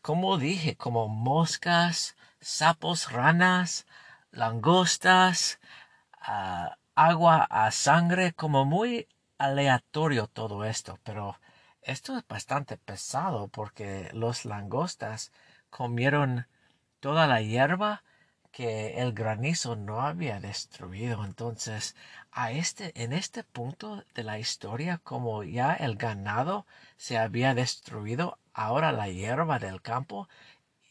como 0.00 0.38
dije, 0.38 0.76
como 0.76 1.06
moscas, 1.06 2.16
sapos, 2.40 3.12
ranas, 3.12 3.86
langostas, 4.32 5.60
ah, 6.20 6.78
agua 6.96 7.46
a 7.48 7.70
sangre, 7.70 8.32
como 8.32 8.64
muy 8.64 9.06
aleatorio 9.38 10.26
todo 10.26 10.64
esto, 10.64 10.98
pero 11.04 11.38
esto 11.82 12.16
es 12.16 12.26
bastante 12.26 12.76
pesado 12.76 13.48
porque 13.48 14.10
los 14.12 14.44
langostas 14.44 15.32
comieron 15.70 16.46
toda 17.00 17.26
la 17.26 17.40
hierba 17.42 18.02
que 18.52 19.00
el 19.00 19.12
granizo 19.14 19.76
no 19.76 20.02
había 20.02 20.38
destruido. 20.38 21.24
Entonces, 21.24 21.96
a 22.30 22.52
este, 22.52 22.92
en 23.02 23.12
este 23.12 23.44
punto 23.44 24.04
de 24.14 24.24
la 24.24 24.38
historia, 24.38 24.98
como 25.02 25.42
ya 25.42 25.72
el 25.74 25.96
ganado 25.96 26.66
se 26.96 27.18
había 27.18 27.54
destruido, 27.54 28.38
ahora 28.52 28.92
la 28.92 29.08
hierba 29.08 29.58
del 29.58 29.80
campo 29.82 30.28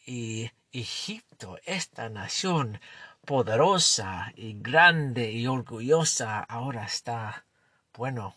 y 0.05 0.51
Egipto, 0.71 1.59
esta 1.65 2.09
nación 2.09 2.79
poderosa 3.25 4.33
y 4.35 4.53
grande 4.59 5.31
y 5.31 5.47
orgullosa, 5.47 6.39
ahora 6.39 6.85
está, 6.85 7.45
bueno, 7.93 8.33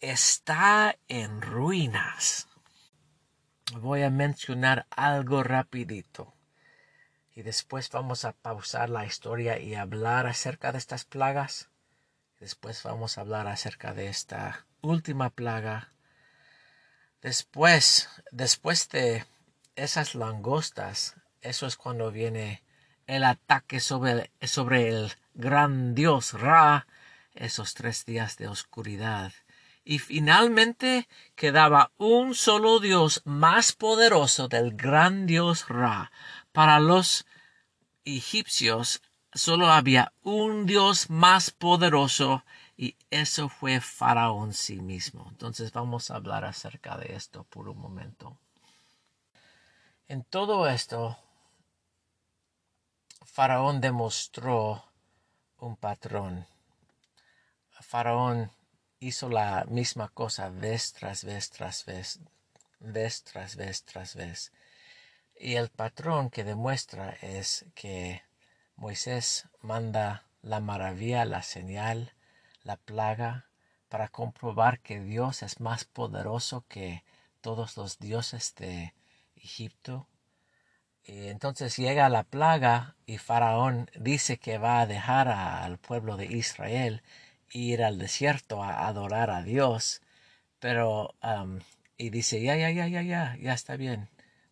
está 0.00 0.96
en 1.08 1.42
ruinas. 1.42 2.48
Voy 3.74 4.02
a 4.02 4.10
mencionar 4.10 4.86
algo 4.90 5.42
rapidito 5.42 6.34
y 7.34 7.42
después 7.42 7.90
vamos 7.90 8.24
a 8.24 8.32
pausar 8.32 8.90
la 8.90 9.04
historia 9.04 9.58
y 9.58 9.74
hablar 9.74 10.26
acerca 10.26 10.72
de 10.72 10.78
estas 10.78 11.04
plagas. 11.04 11.68
Después 12.40 12.82
vamos 12.84 13.18
a 13.18 13.22
hablar 13.22 13.48
acerca 13.48 13.92
de 13.92 14.08
esta 14.08 14.66
última 14.80 15.30
plaga. 15.30 15.92
Después, 17.20 18.08
después 18.30 18.88
de 18.90 19.26
esas 19.74 20.14
langostas, 20.14 21.16
eso 21.40 21.66
es 21.66 21.76
cuando 21.76 22.12
viene 22.12 22.62
el 23.06 23.24
ataque 23.24 23.80
sobre, 23.80 24.30
sobre 24.42 24.88
el 24.88 25.12
gran 25.34 25.94
dios 25.94 26.34
Ra, 26.34 26.86
esos 27.34 27.74
tres 27.74 28.04
días 28.04 28.36
de 28.36 28.48
oscuridad 28.48 29.32
y 29.88 30.00
finalmente 30.00 31.08
quedaba 31.34 31.92
un 31.96 32.34
solo 32.34 32.78
Dios 32.78 33.22
más 33.24 33.72
poderoso 33.72 34.46
del 34.46 34.76
gran 34.76 35.26
Dios 35.26 35.66
Ra. 35.66 36.12
Para 36.52 36.78
los 36.78 37.24
egipcios 38.04 39.00
solo 39.32 39.70
había 39.72 40.12
un 40.22 40.66
Dios 40.66 41.08
más 41.08 41.50
poderoso 41.50 42.44
y 42.76 42.96
eso 43.08 43.48
fue 43.48 43.80
Faraón 43.80 44.52
sí 44.52 44.78
mismo. 44.78 45.26
Entonces 45.30 45.72
vamos 45.72 46.10
a 46.10 46.16
hablar 46.16 46.44
acerca 46.44 46.98
de 46.98 47.14
esto 47.14 47.44
por 47.44 47.66
un 47.70 47.78
momento. 47.78 48.36
En 50.06 50.22
todo 50.22 50.68
esto, 50.68 51.16
Faraón 53.24 53.80
demostró 53.80 54.84
un 55.56 55.76
patrón. 55.76 56.46
Faraón 57.80 58.50
hizo 59.00 59.28
la 59.28 59.64
misma 59.68 60.08
cosa 60.08 60.50
vez 60.50 60.92
tras 60.92 61.24
vez 61.24 61.50
tras 61.50 61.84
vez, 61.84 62.20
vez 62.80 63.22
tras 63.24 63.56
vez 63.56 63.84
tras 63.84 64.14
vez. 64.14 64.52
Y 65.36 65.54
el 65.54 65.68
patrón 65.68 66.30
que 66.30 66.44
demuestra 66.44 67.16
es 67.22 67.66
que 67.74 68.22
Moisés 68.76 69.48
manda 69.60 70.26
la 70.42 70.60
maravilla, 70.60 71.24
la 71.24 71.42
señal, 71.42 72.12
la 72.62 72.76
plaga, 72.76 73.46
para 73.88 74.08
comprobar 74.08 74.80
que 74.80 75.00
Dios 75.00 75.42
es 75.42 75.60
más 75.60 75.84
poderoso 75.84 76.64
que 76.68 77.04
todos 77.40 77.76
los 77.76 77.98
dioses 77.98 78.54
de 78.56 78.94
Egipto. 79.36 80.06
Y 81.04 81.28
entonces 81.28 81.76
llega 81.76 82.08
la 82.08 82.24
plaga 82.24 82.96
y 83.06 83.18
Faraón 83.18 83.90
dice 83.98 84.38
que 84.38 84.58
va 84.58 84.80
a 84.80 84.86
dejar 84.86 85.28
al 85.28 85.78
pueblo 85.78 86.16
de 86.16 86.26
Israel 86.26 87.02
ir 87.50 87.82
al 87.82 87.98
desierto 87.98 88.62
a 88.62 88.86
adorar 88.86 89.30
a 89.30 89.42
Dios, 89.42 90.02
pero 90.58 91.14
y 91.96 92.10
dice, 92.10 92.40
ya, 92.42 92.56
ya, 92.56 92.70
ya, 92.70 92.86
ya, 92.86 93.02
ya, 93.02 93.36
ya 93.40 93.52
está 93.52 93.76
bien, 93.76 94.08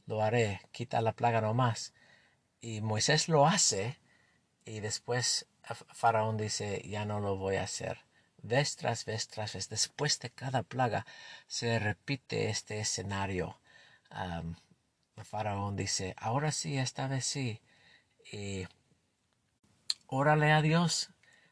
lo 0.07 0.23
haré, 0.23 0.61
quita 0.73 1.01
la 1.01 1.13
plaga 1.13 1.41
nomás. 1.41 1.93
Y 2.61 2.81
Moisés 2.81 3.29
lo 3.29 3.47
hace 3.47 3.99
y 4.65 4.81
después 4.81 5.47
Faraón 5.93 6.37
dice, 6.37 6.83
ya 6.87 7.05
no 7.05 7.21
lo 7.21 7.37
voy 7.37 7.57
a 7.57 7.65
hacer. 7.65 8.05
Vez 8.43 8.77
tras 8.77 9.05
vez 9.05 9.29
tras 9.29 9.55
vez, 9.55 9.69
después 9.69 10.19
de 10.21 10.31
cada 10.31 10.63
plaga 10.63 11.07
se 11.47 11.79
repite 11.79 12.49
este 12.51 12.79
escenario. 12.81 13.61
Faraón 15.25 15.77
dice, 15.77 16.15
ahora 16.19 16.53
sí, 16.53 16.79
esta 16.79 17.09
vez 17.09 17.25
sí. 17.25 17.61
Y 18.33 18.67
órale 20.07 20.53
a 20.53 20.63
Dios 20.63 21.11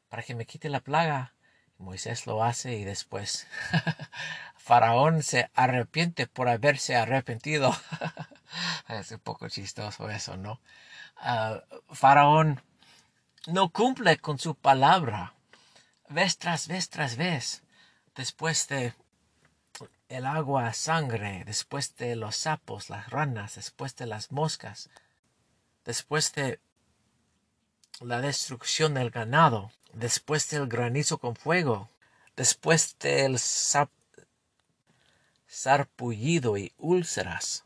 para 0.08 0.22
que 0.22 0.34
me 0.34 0.46
quite 0.46 0.68
la 0.68 0.80
plaga. 0.80 1.33
Moisés 1.84 2.26
lo 2.26 2.42
hace 2.42 2.74
y 2.74 2.84
después 2.84 3.46
Faraón 4.56 5.22
se 5.22 5.50
arrepiente 5.54 6.26
por 6.26 6.48
haberse 6.48 6.96
arrepentido. 6.96 7.76
es 8.88 9.10
un 9.10 9.20
poco 9.20 9.48
chistoso 9.48 10.08
eso, 10.10 10.36
¿no? 10.36 10.60
Ah, 11.16 11.62
Faraón 11.90 12.60
no 13.46 13.68
cumple 13.68 14.18
con 14.18 14.38
su 14.38 14.54
palabra, 14.54 15.34
vez 16.08 16.38
tras 16.38 16.66
vez 16.66 16.88
tras 16.88 17.16
vez, 17.16 17.62
después 18.14 18.66
de 18.68 18.94
el 20.08 20.26
agua 20.26 20.72
sangre, 20.72 21.42
después 21.44 21.96
de 21.96 22.16
los 22.16 22.36
sapos, 22.36 22.88
las 22.88 23.10
ranas, 23.10 23.56
después 23.56 23.96
de 23.96 24.06
las 24.06 24.32
moscas, 24.32 24.90
después 25.84 26.32
de 26.34 26.60
la 28.00 28.20
destrucción 28.20 28.94
del 28.94 29.10
ganado, 29.10 29.72
después 29.94 30.48
del 30.50 30.66
granizo 30.66 31.18
con 31.18 31.36
fuego, 31.36 31.88
después 32.36 32.96
del 32.98 33.38
sarpullido 35.46 36.56
y 36.56 36.72
úlceras, 36.78 37.64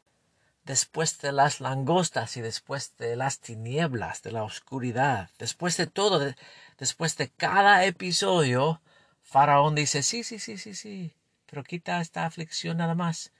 después 0.65 1.19
de 1.21 1.33
las 1.33 1.61
langostas 1.61 2.37
y 2.37 2.41
después 2.41 2.97
de 2.99 3.17
las 3.17 3.39
tinieblas, 3.41 4.23
de 4.23 4.33
la 4.33 4.43
oscuridad, 4.45 5.31
después 5.39 5.77
de 5.77 5.87
todo, 5.87 6.35
después 6.79 7.17
de 7.17 7.31
cada 7.31 7.85
episodio, 7.85 8.81
Faraón 9.23 9.75
dice, 9.75 10.03
sí, 10.03 10.25
sí, 10.25 10.39
sí, 10.39 10.59
sí, 10.59 10.75
sí, 10.75 11.15
pero 11.47 11.65
quita 11.65 12.01
esta 12.01 12.27
aflicción 12.27 12.79
nada 12.79 12.95
más. 12.95 13.33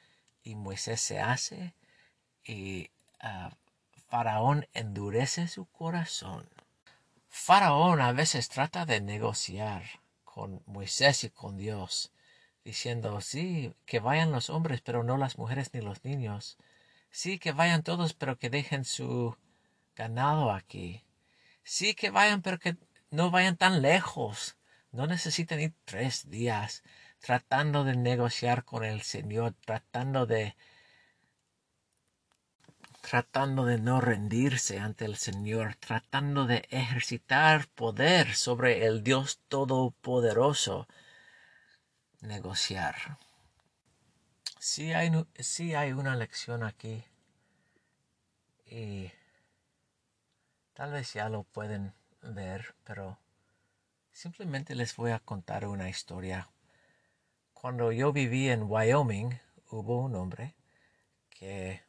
Y 0.43 0.55
Moisés 0.55 1.01
se 1.01 1.21
hace 1.21 1.75
y 2.45 2.91
ah, 3.21 3.51
Faraón 4.09 4.67
endurece 4.73 5.49
su 5.49 5.67
corazón. 5.67 6.49
Faraón 7.29 8.01
a 8.01 8.13
veces 8.13 8.49
trata 8.49 8.87
de 8.87 9.01
negociar 9.01 9.83
con 10.25 10.63
Moisés 10.67 11.25
y 11.25 11.31
con 11.31 11.57
Dios, 11.57 12.13
diciendo, 12.65 13.21
sí, 13.21 13.75
que 13.87 14.01
vayan 14.01 14.33
los 14.33 14.51
hombres, 14.51 14.81
pero 14.81 15.03
no 15.03 15.17
las 15.17 15.39
mujeres 15.39 15.73
ni 15.73 15.81
los 15.81 16.05
niños. 16.05 16.59
Sí, 17.11 17.39
que 17.39 17.53
vayan 17.53 17.83
todos, 17.83 18.15
pero 18.15 18.39
que 18.39 18.51
dejen 18.51 18.85
su 18.85 19.37
ganado 19.97 20.51
aquí. 20.53 21.05
Sí, 21.65 21.95
que 21.95 22.11
vayan, 22.11 22.43
pero 22.43 22.59
que 22.59 22.77
no 23.11 23.31
vayan 23.31 23.57
tan 23.57 23.83
lejos. 23.83 24.57
No 24.93 25.07
necesitan 25.07 25.61
ir 25.61 25.75
tres 25.85 26.31
días 26.31 26.83
tratando 27.21 27.85
de 27.85 27.97
negociar 27.97 28.65
con 28.65 28.85
el 28.85 29.03
Señor, 29.03 29.55
tratando 29.65 30.27
de 30.27 30.57
tratando 33.09 33.65
de 33.65 33.79
no 33.79 34.03
rendirse 34.03 34.81
ante 34.81 35.07
el 35.07 35.17
Señor, 35.17 35.77
tratando 35.77 36.45
de 36.47 36.67
ejercitar 36.69 37.67
poder 37.69 38.35
sobre 38.35 38.85
el 38.85 39.03
Dios 39.03 39.41
Todopoderoso, 39.49 40.87
negociar. 42.21 43.17
Sí 44.59 44.93
hay, 44.93 45.11
sí 45.39 45.75
hay 45.75 45.93
una 45.93 46.17
lección 46.17 46.63
aquí 46.63 47.03
y 48.67 49.11
tal 50.75 50.93
vez 50.93 51.15
ya 51.15 51.31
lo 51.31 51.45
pueden 51.45 51.95
ver, 52.21 52.75
pero 52.85 53.19
simplemente 54.13 54.75
les 54.75 54.95
voy 54.97 55.13
a 55.13 55.21
contar 55.21 55.67
una 55.67 55.89
historia. 55.89 56.51
Cuando 57.55 57.91
yo 57.91 58.13
viví 58.13 58.51
en 58.51 58.65
Wyoming, 58.65 59.41
hubo 59.71 60.03
un 60.03 60.15
hombre 60.15 60.55
que 61.31 61.88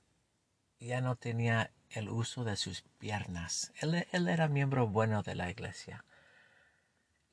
ya 0.80 1.02
no 1.02 1.16
tenía 1.16 1.72
el 1.92 2.10
uso 2.10 2.44
de 2.44 2.56
sus 2.56 2.84
piernas. 3.00 3.72
Él, 3.82 4.08
él, 4.12 4.28
era 4.28 4.48
miembro 4.48 4.88
bueno 4.88 5.24
de 5.24 5.36
la 5.36 5.50
iglesia 5.50 6.06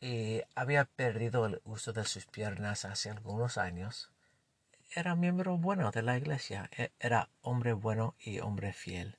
y 0.01 0.43
había 0.55 0.85
perdido 0.85 1.47
el 1.47 1.61
uso 1.65 1.93
de 1.93 2.05
sus 2.05 2.27
piernas 2.27 2.85
hace 2.85 3.11
algunos 3.11 3.59
años. 3.59 4.11
Era 4.95 5.15
miembro 5.15 5.57
bueno 5.57 5.91
de 5.91 6.03
la 6.03 6.17
iglesia, 6.17 6.71
e, 6.77 6.93
era 7.01 7.29
hombre 7.43 7.73
bueno 7.73 8.15
y 8.21 8.41
hombre 8.41 8.73
fiel. 8.73 9.19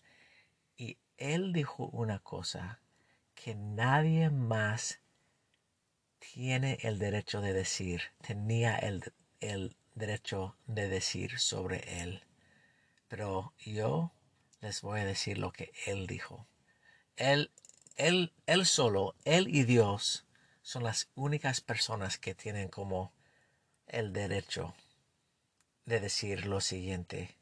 Y 0.77 0.97
él 1.17 1.53
dijo 1.53 1.87
una 1.87 2.19
cosa 2.19 2.79
que 3.35 3.55
nadie 3.55 4.29
más 4.29 4.99
tiene 6.19 6.77
el 6.81 6.99
derecho 6.99 7.41
de 7.41 7.53
decir, 7.53 8.01
tenía 8.21 8.75
el, 8.77 9.13
el 9.39 9.75
derecho 9.95 10.55
de 10.67 10.87
decir 10.87 11.39
sobre 11.39 12.01
él. 12.01 12.23
Pero 13.07 13.53
yo 13.59 14.11
les 14.61 14.81
voy 14.81 15.01
a 15.01 15.05
decir 15.05 15.37
lo 15.37 15.51
que 15.51 15.71
él 15.85 16.07
dijo. 16.07 16.47
Él, 17.15 17.51
él, 17.95 18.33
él 18.45 18.65
solo, 18.65 19.15
él 19.25 19.47
y 19.47 19.63
Dios 19.63 20.25
son 20.61 20.83
las 20.83 21.09
únicas 21.15 21.61
personas 21.61 22.17
que 22.17 22.35
tienen 22.35 22.67
como 22.67 23.13
el 23.87 24.13
derecho 24.13 24.75
de 25.85 25.99
decir 25.99 26.45
lo 26.45 26.59
siguiente. 26.59 27.37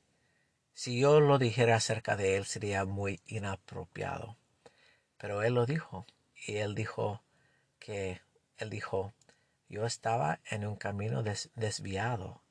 Si 0.73 0.99
yo 0.99 1.19
lo 1.19 1.39
dijera 1.39 1.77
acerca 1.77 2.15
de 2.15 2.35
él 2.35 2.45
sería 2.45 2.85
muy 2.85 3.21
inapropiado. 3.25 4.37
Pero 5.17 5.41
él 5.41 5.55
lo 5.55 5.65
dijo. 5.65 6.05
Y 6.47 6.57
él 6.57 6.75
dijo 6.75 7.23
que, 7.79 8.21
él 8.57 8.69
dijo, 8.69 9.13
yo 9.67 9.85
estaba 9.85 10.39
en 10.49 10.67
un 10.67 10.75
camino 10.75 11.23
desviado 11.23 12.44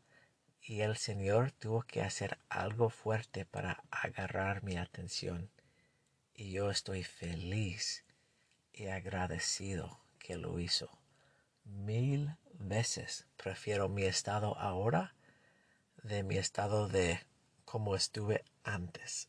y 0.66 0.81
el 0.81 0.96
Señor 0.96 1.53
tuvo 1.53 1.83
que 1.83 2.03
hacer 2.03 2.38
algo 2.48 2.88
fuerte 2.88 3.44
para 3.44 3.85
agarrar 3.90 4.62
mi 4.62 4.79
atención. 4.79 5.50
Y 6.35 6.53
yo 6.53 6.70
estoy 6.70 7.05
feliz 7.05 8.05
y 8.72 8.87
agradecido 8.87 10.00
que 10.18 10.37
lo 10.37 10.59
hizo. 10.59 10.90
Mil 11.64 12.35
veces 12.55 13.27
prefiero 13.37 13.90
mi 13.90 14.05
estado 14.05 14.57
ahora 14.59 15.14
de 16.03 16.22
mi 16.22 16.38
estado 16.38 16.88
de 16.88 17.20
como 17.66 17.94
estuve 17.94 18.42
antes. 18.62 19.29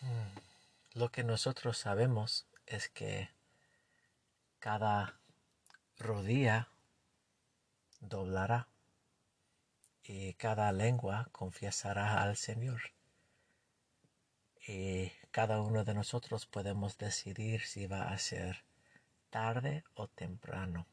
Hmm. 0.00 0.38
Lo 0.92 1.10
que 1.10 1.24
nosotros 1.24 1.78
sabemos 1.78 2.46
es 2.66 2.90
que 2.90 3.30
cada 4.58 5.18
rodilla 5.98 6.68
doblará 8.00 8.68
y 10.02 10.34
cada 10.34 10.70
lengua 10.72 11.28
confiesará 11.32 12.22
al 12.22 12.36
Señor. 12.36 12.92
Y 14.66 15.10
cada 15.30 15.60
uno 15.60 15.84
de 15.84 15.94
nosotros 15.94 16.46
podemos 16.46 16.98
decidir 16.98 17.62
si 17.62 17.86
va 17.86 18.10
a 18.10 18.18
ser 18.18 18.64
tarde 19.30 19.84
o 19.94 20.08
temprano. 20.08 20.86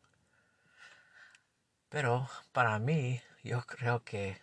Pero 1.90 2.28
para 2.52 2.80
mí 2.80 3.22
yo 3.44 3.62
creo 3.66 4.04
que 4.04 4.42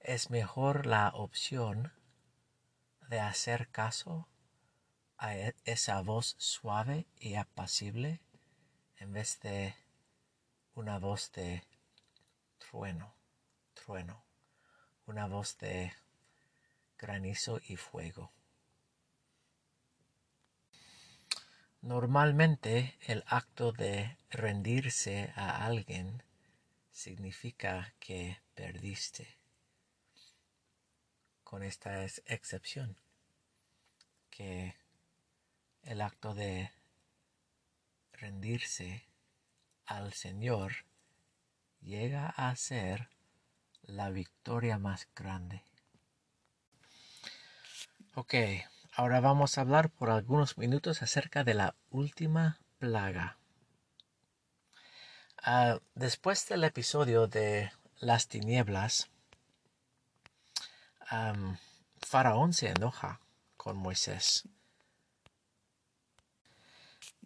es 0.00 0.30
mejor 0.30 0.86
la 0.86 1.08
opción 1.14 1.92
de 3.08 3.20
hacer 3.20 3.68
caso 3.68 4.28
a 5.16 5.36
e-, 5.36 5.54
esa 5.64 6.00
voz 6.02 6.34
suave 6.38 7.06
y 7.18 7.34
apacible 7.34 8.20
en 8.98 9.12
vez 9.12 9.40
de 9.40 9.74
una 10.74 10.98
voz 10.98 11.30
de 11.32 11.62
trueno, 12.58 13.14
trueno, 13.74 14.24
una 15.06 15.26
voz 15.26 15.56
de 15.58 15.92
granizo 16.98 17.60
y 17.68 17.76
fuego. 17.76 18.32
Normalmente 21.80 22.96
el 23.02 23.24
acto 23.26 23.70
de 23.72 24.16
rendirse 24.30 25.32
a 25.36 25.66
alguien 25.66 26.22
significa 26.90 27.92
que 28.00 28.40
perdiste. 28.54 29.36
Con 31.42 31.62
esta 31.62 32.04
excepción, 32.04 32.96
que 34.30 34.74
el 35.82 36.00
acto 36.00 36.34
de 36.34 36.72
rendirse 38.12 39.04
al 39.86 40.12
Señor 40.12 40.86
llega 41.80 42.28
a 42.28 42.54
ser 42.56 43.08
la 43.82 44.10
victoria 44.10 44.78
más 44.78 45.08
grande. 45.14 45.62
Ok, 48.14 48.34
ahora 48.92 49.20
vamos 49.20 49.58
a 49.58 49.62
hablar 49.62 49.90
por 49.90 50.10
algunos 50.10 50.56
minutos 50.56 51.02
acerca 51.02 51.44
de 51.44 51.54
la 51.54 51.74
última 51.90 52.60
plaga. 52.78 53.38
Ah, 55.42 55.80
después 55.94 56.48
del 56.48 56.64
episodio 56.64 57.26
de 57.26 57.70
las 57.98 58.28
tinieblas, 58.28 59.10
Faraón 62.00 62.52
se 62.52 62.68
enoja 62.70 63.20
con 63.56 63.76
Moisés. 63.76 64.48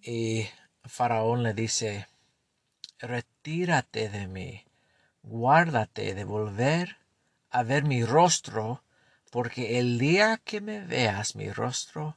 Y 0.00 0.48
Faraón 0.84 1.42
le 1.42 1.54
dice, 1.54 2.08
retírate 3.00 4.08
de 4.08 4.26
mí, 4.26 4.64
guárdate 5.22 6.14
de 6.14 6.24
volver 6.24 6.96
a 7.50 7.62
ver 7.62 7.84
mi 7.84 8.04
rostro, 8.04 8.82
porque 9.30 9.78
el 9.78 9.98
día 9.98 10.40
que 10.44 10.60
me 10.60 10.80
veas 10.80 11.36
mi 11.36 11.50
rostro, 11.50 12.16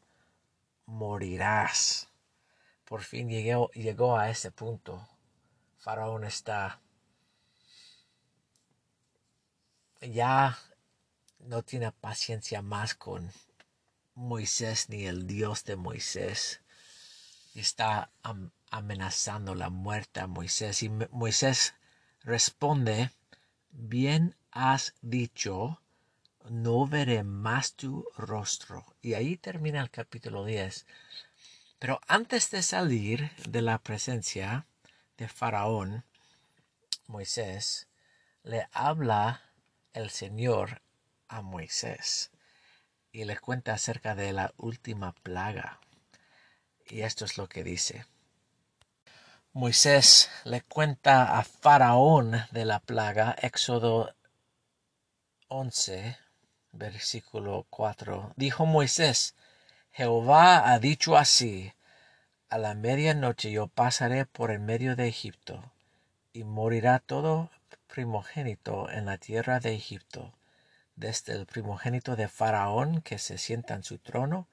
morirás. 0.85 2.09
Por 2.85 3.03
fin 3.03 3.29
llegó, 3.29 3.69
llegó 3.71 4.17
a 4.17 4.29
ese 4.29 4.51
punto. 4.51 5.07
Faraón 5.77 6.25
está 6.25 6.79
ya 10.01 10.57
no 11.39 11.63
tiene 11.63 11.91
paciencia 11.91 12.61
más 12.61 12.95
con 12.95 13.31
Moisés 14.15 14.89
ni 14.89 15.05
el 15.05 15.27
Dios 15.27 15.63
de 15.63 15.75
Moisés. 15.75 16.61
Está 17.53 18.11
amenazando 18.71 19.53
la 19.53 19.69
muerte 19.69 20.21
a 20.21 20.27
Moisés 20.27 20.81
y 20.81 20.89
Moisés 20.89 21.75
responde, 22.23 23.11
bien 23.71 24.35
has 24.51 24.95
dicho, 25.01 25.81
no 26.49 26.87
veré 26.87 27.23
más 27.23 27.73
tu 27.73 28.07
rostro. 28.17 28.85
Y 29.01 29.13
ahí 29.13 29.37
termina 29.37 29.81
el 29.81 29.91
capítulo 29.91 30.45
10. 30.45 30.85
Pero 31.79 31.99
antes 32.07 32.49
de 32.51 32.63
salir 32.63 33.31
de 33.47 33.61
la 33.61 33.77
presencia 33.77 34.65
de 35.17 35.27
Faraón, 35.27 36.03
Moisés, 37.07 37.87
le 38.43 38.67
habla 38.71 39.41
el 39.93 40.09
Señor 40.09 40.81
a 41.27 41.41
Moisés 41.41 42.31
y 43.11 43.25
le 43.25 43.37
cuenta 43.37 43.73
acerca 43.73 44.15
de 44.15 44.31
la 44.31 44.53
última 44.57 45.13
plaga. 45.13 45.79
Y 46.85 47.01
esto 47.01 47.25
es 47.25 47.37
lo 47.37 47.47
que 47.47 47.63
dice. 47.63 48.05
Moisés 49.53 50.29
le 50.45 50.61
cuenta 50.61 51.37
a 51.37 51.43
Faraón 51.43 52.45
de 52.51 52.63
la 52.63 52.79
plaga, 52.79 53.35
Éxodo 53.41 54.15
11, 55.49 56.17
versículo 56.71 57.65
4. 57.69 58.31
Dijo 58.37 58.65
Moisés, 58.65 59.35
Jehová 59.91 60.71
ha 60.71 60.79
dicho 60.79 61.17
así, 61.17 61.73
a 62.47 62.57
la 62.57 62.75
medianoche 62.75 63.51
yo 63.51 63.67
pasaré 63.67 64.25
por 64.25 64.51
el 64.51 64.59
medio 64.59 64.95
de 64.95 65.09
Egipto, 65.09 65.73
y 66.31 66.45
morirá 66.45 66.99
todo 66.99 67.51
primogénito 67.87 68.89
en 68.89 69.05
la 69.05 69.17
tierra 69.17 69.59
de 69.59 69.75
Egipto, 69.75 70.33
desde 70.95 71.33
el 71.33 71.45
primogénito 71.45 72.15
de 72.15 72.29
Faraón 72.29 73.01
que 73.01 73.19
se 73.19 73.37
sienta 73.37 73.73
en 73.73 73.83
su 73.83 73.97
trono, 73.97 74.47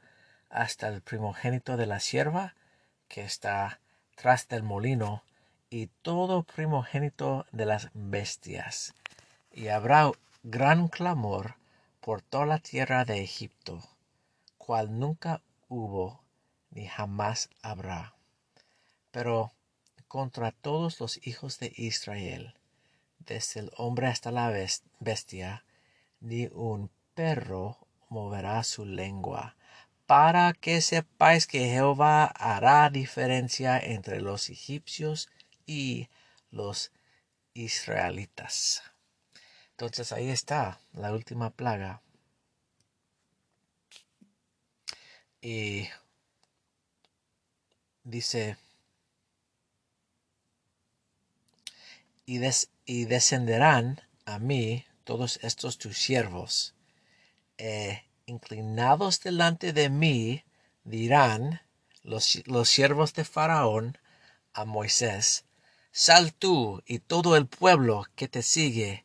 hasta 0.50 0.88
el 0.88 1.02
primogénito 1.02 1.76
de 1.76 1.86
la 1.86 2.00
sierva 2.00 2.56
que 3.06 3.22
está 3.22 3.78
tras 4.20 4.48
del 4.48 4.64
molino, 4.64 5.22
y 5.70 5.86
todo 6.02 6.42
primogénito 6.42 7.46
de 7.52 7.66
las 7.66 7.90
bestias. 7.94 8.94
Y 9.52 9.68
habrá 9.68 10.10
gran 10.42 10.88
clamor 10.88 11.54
por 12.00 12.22
toda 12.22 12.44
la 12.44 12.58
tierra 12.58 13.04
de 13.04 13.22
Egipto, 13.22 13.80
cual 14.56 14.98
nunca 14.98 15.40
hubo 15.68 16.20
ni 16.70 16.88
jamás 16.88 17.48
habrá. 17.62 18.14
Pero 19.12 19.52
contra 20.08 20.50
todos 20.50 20.98
los 20.98 21.24
hijos 21.24 21.60
de 21.60 21.72
Israel, 21.76 22.54
desde 23.20 23.60
el 23.60 23.70
hombre 23.76 24.08
hasta 24.08 24.32
la 24.32 24.52
bestia, 24.98 25.64
ni 26.20 26.46
un 26.46 26.90
perro 27.14 27.78
moverá 28.08 28.64
su 28.64 28.84
lengua, 28.84 29.54
para 30.08 30.54
que 30.54 30.80
sepáis 30.80 31.46
que 31.46 31.68
Jehová 31.68 32.24
hará 32.24 32.88
diferencia 32.88 33.78
entre 33.78 34.22
los 34.22 34.48
egipcios 34.48 35.28
y 35.66 36.08
los 36.50 36.92
israelitas. 37.52 38.82
Entonces 39.72 40.10
ahí 40.12 40.30
está 40.30 40.80
la 40.94 41.12
última 41.12 41.50
plaga. 41.50 42.00
Y 45.42 45.88
dice, 48.02 48.56
y, 52.24 52.40
y 52.86 53.04
descenderán 53.04 54.00
a 54.24 54.38
mí 54.38 54.86
todos 55.04 55.38
estos 55.42 55.76
tus 55.76 55.98
siervos, 55.98 56.74
eh, 57.58 58.07
inclinados 58.28 59.20
delante 59.20 59.72
de 59.72 59.88
mí, 59.88 60.44
dirán 60.84 61.62
los, 62.02 62.42
los 62.46 62.68
siervos 62.68 63.14
de 63.14 63.24
Faraón 63.24 63.98
a 64.52 64.64
Moisés, 64.64 65.44
Sal 65.90 66.32
tú 66.32 66.82
y 66.86 67.00
todo 67.00 67.36
el 67.36 67.46
pueblo 67.48 68.04
que 68.14 68.28
te 68.28 68.42
sigue, 68.42 69.04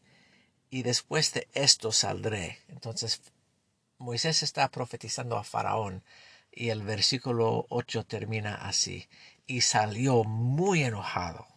y 0.69 0.83
después 0.83 1.33
de 1.33 1.47
esto 1.53 1.91
saldré. 1.91 2.59
Entonces 2.67 3.21
Moisés 3.97 4.43
está 4.43 4.69
profetizando 4.69 5.37
a 5.37 5.43
Faraón 5.43 6.03
y 6.51 6.69
el 6.69 6.81
versículo 6.83 7.65
8 7.69 8.05
termina 8.05 8.55
así. 8.55 9.07
Y 9.45 9.61
salió 9.61 10.23
muy 10.23 10.83
enojado 10.83 11.47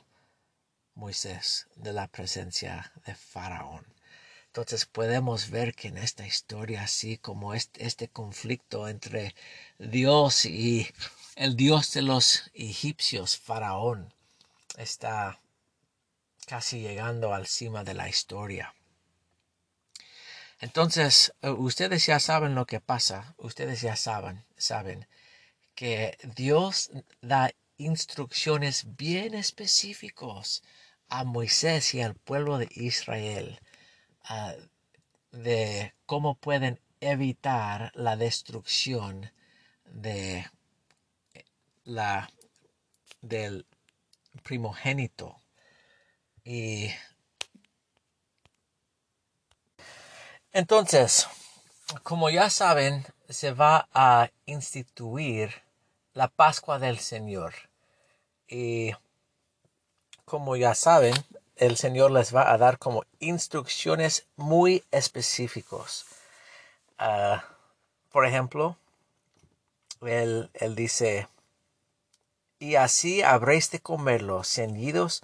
Moisés 0.94 1.66
de 1.76 1.92
la 1.92 2.08
presencia 2.08 2.92
de 3.04 3.14
Faraón. 3.14 3.95
Entonces 4.56 4.86
podemos 4.86 5.50
ver 5.50 5.74
que 5.74 5.88
en 5.88 5.98
esta 5.98 6.26
historia, 6.26 6.84
así 6.84 7.18
como 7.18 7.52
este, 7.52 7.84
este, 7.84 8.08
conflicto 8.08 8.88
entre 8.88 9.34
Dios 9.78 10.46
y 10.46 10.88
el 11.34 11.56
Dios 11.56 11.92
de 11.92 12.00
los 12.00 12.50
egipcios, 12.54 13.36
Faraón, 13.36 14.14
está 14.78 15.42
casi 16.46 16.80
llegando 16.80 17.34
al 17.34 17.46
cima 17.46 17.84
de 17.84 17.92
la 17.92 18.08
historia. 18.08 18.74
Entonces, 20.58 21.34
eh, 21.42 21.50
ustedes 21.50 22.06
ya 22.06 22.18
saben 22.18 22.54
lo 22.54 22.64
que 22.64 22.80
pasa, 22.80 23.34
ustedes 23.36 23.82
ya 23.82 23.94
saben, 23.94 24.46
saben 24.56 25.06
que 25.74 26.16
Dios 26.34 26.90
da 27.20 27.52
instrucciones 27.76 28.96
bien 28.96 29.34
específicos 29.34 30.62
a 31.08 31.24
Moisés 31.24 31.92
y 31.92 32.00
al 32.00 32.14
pueblo 32.14 32.56
de 32.56 32.70
Israel 32.70 33.60
Ah, 34.28 34.54
de 35.30 35.94
cómo 36.04 36.34
pueden 36.34 36.80
evitar 37.00 37.92
la 37.94 38.16
destrucción 38.16 39.30
de 39.84 40.46
la 41.84 42.28
del 43.20 43.66
primogénito. 44.42 45.36
Y 46.44 46.90
entonces 50.52 51.28
como 52.02 52.30
ya 52.30 52.50
saben 52.50 53.06
se 53.28 53.52
va 53.52 53.88
a 53.92 54.30
instituir 54.46 55.62
la 56.14 56.28
Pascua 56.28 56.78
del 56.78 56.98
Señor. 56.98 57.54
Y 58.48 58.90
como 60.24 60.56
ya 60.56 60.74
saben 60.74 61.14
el 61.56 61.78
Señor 61.78 62.10
les 62.10 62.34
va 62.34 62.52
a 62.52 62.58
dar 62.58 62.78
como 62.78 63.04
instrucciones 63.18 64.26
muy 64.36 64.84
específicos. 64.90 66.04
Ah, 66.98 67.44
por 68.12 68.26
ejemplo, 68.26 68.76
él, 70.02 70.50
él, 70.54 70.74
dice, 70.74 71.28
y 72.58 72.74
así 72.74 73.22
habréis 73.22 73.70
de 73.70 73.80
comerlo, 73.80 74.44
ceñidos, 74.44 75.22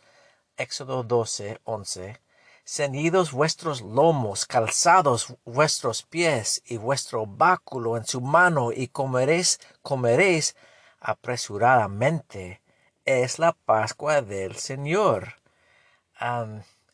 Éxodo 0.56 1.02
12, 1.02 1.60
11, 1.64 2.20
ceñidos 2.64 3.32
vuestros 3.32 3.82
lomos, 3.82 4.46
calzados 4.46 5.34
vuestros 5.44 6.02
pies 6.02 6.62
y 6.66 6.78
vuestro 6.78 7.26
báculo 7.26 7.96
en 7.96 8.06
su 8.06 8.20
mano, 8.22 8.72
y 8.72 8.88
comeréis, 8.88 9.60
comeréis 9.82 10.56
apresuradamente. 11.00 12.62
Es 13.04 13.38
la 13.38 13.52
Pascua 13.52 14.22
del 14.22 14.56
Señor 14.56 15.41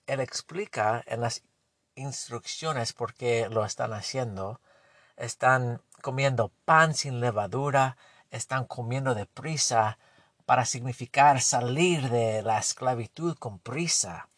él 0.06 0.20
explica 0.20 1.02
en 1.06 1.20
las 1.20 1.42
instrucciones 1.94 2.92
por 2.92 3.14
qué 3.14 3.48
lo 3.50 3.64
están 3.64 3.92
haciendo. 3.92 4.60
Están 5.16 5.82
comiendo 6.00 6.50
pan 6.64 6.94
sin 6.94 7.20
levadura, 7.20 7.96
están 8.30 8.64
comiendo 8.64 9.14
deprisa 9.14 9.98
para 10.46 10.64
significar 10.64 11.40
salir 11.40 12.08
de 12.08 12.42
la 12.42 12.58
esclavitud 12.58 13.36
con 13.36 13.58
prisa. 13.58 14.28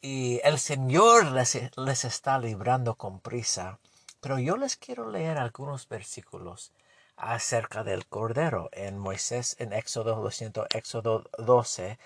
Y 0.00 0.40
el 0.44 0.58
Señor 0.60 1.32
les, 1.32 1.58
les 1.76 2.04
está 2.04 2.38
librando 2.38 2.94
con 2.94 3.20
prisa. 3.20 3.80
Pero 4.20 4.38
yo 4.38 4.56
les 4.56 4.76
quiero 4.76 5.10
leer 5.10 5.38
algunos 5.38 5.88
versículos 5.88 6.72
acerca 7.18 7.82
del 7.82 8.06
Cordero 8.06 8.70
en 8.72 8.96
Moisés 8.96 9.56
en 9.58 9.72
Éxodo, 9.72 10.22
lo 10.22 10.30
siento, 10.30 10.66
Éxodo 10.70 11.28
12. 11.36 11.98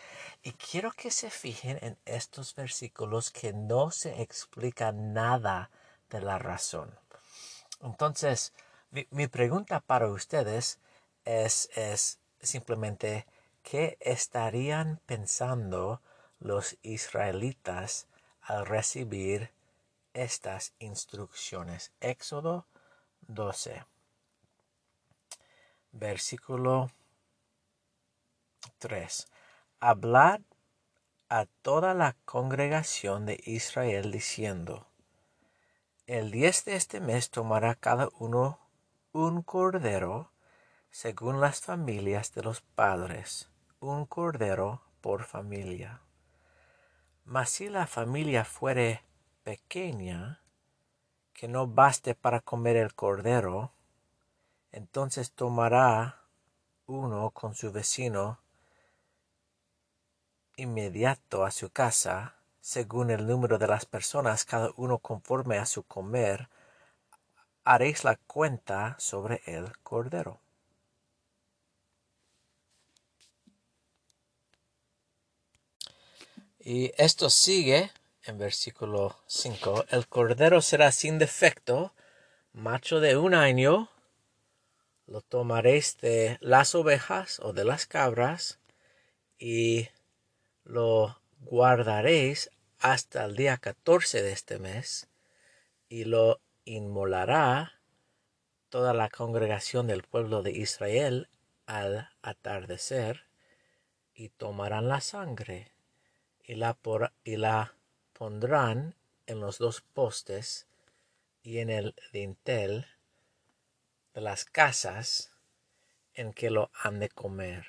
Y 0.42 0.52
quiero 0.52 0.90
que 0.92 1.10
se 1.10 1.30
fijen 1.30 1.78
en 1.82 1.98
estos 2.06 2.54
versículos 2.54 3.30
que 3.30 3.52
no 3.52 3.90
se 3.90 4.22
explica 4.22 4.90
nada 4.90 5.70
de 6.10 6.22
la 6.22 6.38
razón. 6.38 6.98
Entonces, 7.82 8.54
mi, 8.90 9.26
pregunta 9.26 9.80
para 9.80 10.08
ustedes 10.08 10.78
es, 11.24 11.68
es 11.74 12.18
simplemente, 12.40 13.26
¿qué 13.62 13.98
estarían 14.00 14.98
pensando 15.06 16.00
los 16.40 16.76
israelitas 16.82 18.06
al 18.40 18.66
recibir 18.66 19.50
estas 20.14 20.72
instrucciones? 20.78 21.92
Éxodo 22.00 22.66
12 23.28 23.91
versículo 25.92 26.90
3. 28.78 29.28
Hablad 29.80 30.40
a 31.28 31.46
toda 31.62 31.94
la 31.94 32.16
congregación 32.24 33.26
de 33.26 33.40
Israel 33.44 34.10
diciendo, 34.10 34.86
el 36.06 36.30
10 36.30 36.64
de 36.64 36.76
este 36.76 37.00
mes 37.00 37.30
tomará 37.30 37.74
cada 37.74 38.08
uno 38.18 38.58
un 39.12 39.42
cordero 39.42 40.32
según 40.90 41.40
las 41.40 41.60
familias 41.60 42.34
de 42.34 42.42
los 42.42 42.60
padres, 42.60 43.50
un 43.80 44.04
cordero 44.04 44.82
por 45.00 45.24
familia. 45.24 46.02
Mas 47.24 47.50
si 47.50 47.68
la 47.68 47.86
familia 47.86 48.44
fuere 48.44 49.02
pequeña, 49.42 50.42
que 51.32 51.48
no 51.48 51.66
baste 51.66 52.14
para 52.14 52.40
comer 52.40 52.76
el 52.76 52.94
cordero, 52.94 53.72
entonces 54.72 55.32
tomará 55.32 56.22
uno 56.86 57.30
con 57.30 57.54
su 57.54 57.70
vecino 57.72 58.40
inmediato 60.56 61.44
a 61.44 61.50
su 61.50 61.70
casa, 61.70 62.36
según 62.60 63.10
el 63.10 63.26
número 63.26 63.58
de 63.58 63.66
las 63.66 63.86
personas, 63.86 64.44
cada 64.44 64.70
uno 64.76 64.98
conforme 64.98 65.58
a 65.58 65.66
su 65.66 65.82
comer, 65.82 66.48
haréis 67.64 68.04
la 68.04 68.16
cuenta 68.16 68.96
sobre 68.98 69.42
el 69.46 69.78
cordero. 69.78 70.40
Y 76.64 76.92
esto 76.96 77.28
sigue 77.28 77.90
en 78.24 78.38
versículo 78.38 79.16
5. 79.26 79.86
El 79.90 80.06
cordero 80.06 80.62
será 80.62 80.92
sin 80.92 81.18
defecto, 81.18 81.92
macho 82.52 83.00
de 83.00 83.16
un 83.16 83.34
año. 83.34 83.88
Lo 85.06 85.20
tomaréis 85.20 85.98
de 85.98 86.38
las 86.40 86.74
ovejas 86.74 87.40
o 87.40 87.52
de 87.52 87.64
las 87.64 87.86
cabras 87.86 88.60
y 89.38 89.88
lo 90.64 91.20
guardaréis 91.40 92.50
hasta 92.78 93.24
el 93.24 93.36
día 93.36 93.58
14 93.58 94.22
de 94.22 94.32
este 94.32 94.58
mes 94.58 95.08
y 95.88 96.04
lo 96.04 96.40
inmolará 96.64 97.80
toda 98.68 98.94
la 98.94 99.10
congregación 99.10 99.86
del 99.86 100.02
pueblo 100.02 100.42
de 100.42 100.52
Israel 100.52 101.28
al 101.66 102.08
atardecer 102.22 103.24
y 104.14 104.28
tomarán 104.30 104.88
la 104.88 105.00
sangre 105.00 105.72
y 106.44 106.54
la, 106.54 106.78
y 107.24 107.36
la 107.36 107.74
pondrán 108.12 108.94
en 109.26 109.40
los 109.40 109.58
dos 109.58 109.80
postes 109.80 110.66
y 111.42 111.58
en 111.58 111.70
el 111.70 111.94
dintel 112.12 112.86
de 114.14 114.20
las 114.20 114.44
casas 114.44 115.32
en 116.14 116.32
que 116.32 116.50
lo 116.50 116.70
han 116.74 117.00
de 117.00 117.08
comer. 117.08 117.66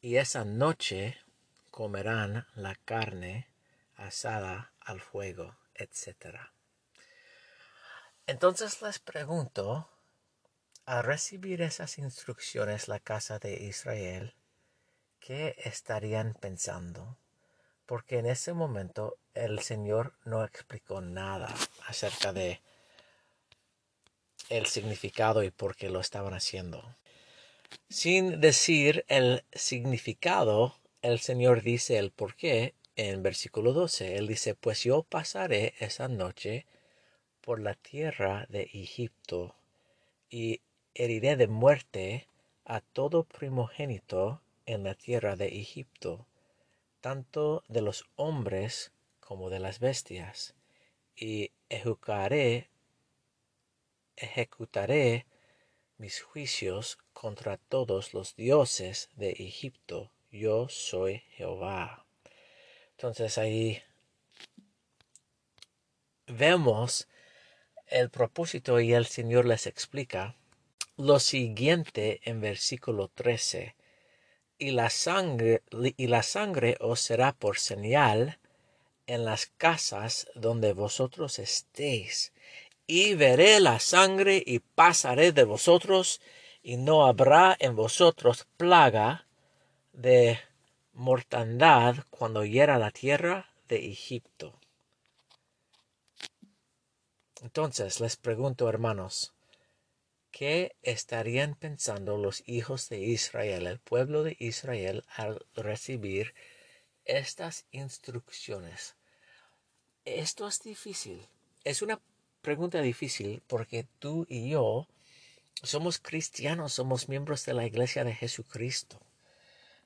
Y 0.00 0.16
esa 0.16 0.44
noche 0.44 1.18
comerán 1.70 2.46
la 2.54 2.74
carne 2.74 3.48
asada 3.96 4.72
al 4.80 5.00
fuego, 5.00 5.56
etc. 5.74 6.36
Entonces 8.26 8.80
les 8.82 8.98
pregunto, 8.98 9.90
al 10.84 11.02
recibir 11.02 11.62
esas 11.62 11.98
instrucciones 11.98 12.88
la 12.88 13.00
casa 13.00 13.38
de 13.38 13.54
Israel, 13.64 14.34
¿qué 15.20 15.56
estarían 15.64 16.34
pensando? 16.34 17.18
porque 17.88 18.18
en 18.18 18.26
ese 18.26 18.52
momento 18.52 19.16
el 19.32 19.60
Señor 19.60 20.12
no 20.26 20.44
explicó 20.44 21.00
nada 21.00 21.48
acerca 21.86 22.34
de 22.34 22.60
el 24.48 24.66
significado 24.66 25.42
y 25.42 25.50
por 25.50 25.76
qué 25.76 25.90
lo 25.90 26.00
estaban 26.00 26.34
haciendo. 26.34 26.96
Sin 27.88 28.40
decir 28.40 29.04
el 29.08 29.44
significado, 29.52 30.76
el 31.02 31.18
Señor 31.20 31.62
dice 31.62 31.98
el 31.98 32.10
por 32.10 32.34
qué 32.34 32.74
en 32.96 33.22
versículo 33.22 33.72
12. 33.72 34.16
Él 34.16 34.26
dice, 34.26 34.54
pues 34.54 34.82
yo 34.84 35.02
pasaré 35.02 35.74
esa 35.78 36.08
noche 36.08 36.66
por 37.40 37.60
la 37.60 37.74
tierra 37.74 38.46
de 38.48 38.62
Egipto 38.72 39.54
y 40.30 40.60
heriré 40.94 41.36
de 41.36 41.46
muerte 41.46 42.26
a 42.64 42.80
todo 42.80 43.24
primogénito 43.24 44.42
en 44.66 44.84
la 44.84 44.94
tierra 44.94 45.36
de 45.36 45.46
Egipto 45.46 46.26
tanto 47.00 47.64
de 47.68 47.80
los 47.80 48.04
hombres 48.16 48.92
como 49.20 49.50
de 49.50 49.60
las 49.60 49.78
bestias, 49.78 50.54
y 51.14 51.52
ejecutaré, 51.68 52.68
ejecutaré 54.20 55.26
mis 55.96 56.22
juicios 56.22 56.98
contra 57.12 57.56
todos 57.56 58.14
los 58.14 58.36
dioses 58.36 59.10
de 59.16 59.30
Egipto. 59.30 60.12
Yo 60.30 60.68
soy 60.68 61.18
Jehová. 61.30 62.06
Entonces 62.92 63.38
ahí 63.38 63.82
vemos 66.26 67.08
el 67.86 68.10
propósito 68.10 68.80
y 68.80 68.92
el 68.92 69.06
Señor 69.06 69.46
les 69.46 69.66
explica 69.66 70.36
lo 70.96 71.20
siguiente 71.20 72.20
en 72.24 72.40
versículo 72.40 73.08
13 73.08 73.74
y 74.58 74.72
la 74.72 74.90
sangre, 74.90 75.62
y 75.96 76.08
la 76.08 76.22
sangre 76.22 76.76
os 76.80 77.00
será 77.00 77.32
por 77.32 77.58
señal 77.58 78.38
en 79.06 79.24
las 79.24 79.46
casas 79.46 80.28
donde 80.34 80.72
vosotros 80.72 81.38
estéis. 81.38 82.32
Y 82.88 83.14
veré 83.14 83.60
la 83.60 83.78
sangre 83.78 84.42
y 84.44 84.58
pasaré 84.58 85.30
de 85.30 85.44
vosotros, 85.44 86.20
y 86.60 86.76
no 86.76 87.06
habrá 87.06 87.56
en 87.60 87.76
vosotros 87.76 88.48
plaga 88.56 89.28
de 89.92 90.40
mortandad 90.92 91.98
cuando 92.10 92.44
hiera 92.44 92.78
la 92.78 92.90
tierra 92.90 93.52
de 93.68 93.88
Egipto. 93.92 94.58
Entonces 97.42 98.00
les 98.00 98.16
pregunto, 98.16 98.68
hermanos, 98.68 99.32
¿Qué 100.30 100.76
estarían 100.82 101.54
pensando 101.54 102.16
los 102.16 102.42
hijos 102.46 102.88
de 102.88 103.00
Israel, 103.00 103.66
el 103.66 103.80
pueblo 103.80 104.22
de 104.22 104.36
Israel, 104.38 105.04
al 105.08 105.44
recibir 105.54 106.34
estas 107.04 107.64
instrucciones? 107.72 108.94
Esto 110.04 110.46
es 110.46 110.60
difícil. 110.62 111.26
Es 111.64 111.82
una 111.82 112.00
pregunta 112.42 112.80
difícil 112.80 113.42
porque 113.46 113.86
tú 113.98 114.26
y 114.28 114.50
yo 114.50 114.86
somos 115.62 115.98
cristianos, 115.98 116.72
somos 116.72 117.08
miembros 117.08 117.44
de 117.44 117.54
la 117.54 117.66
iglesia 117.66 118.04
de 118.04 118.14
Jesucristo. 118.14 119.00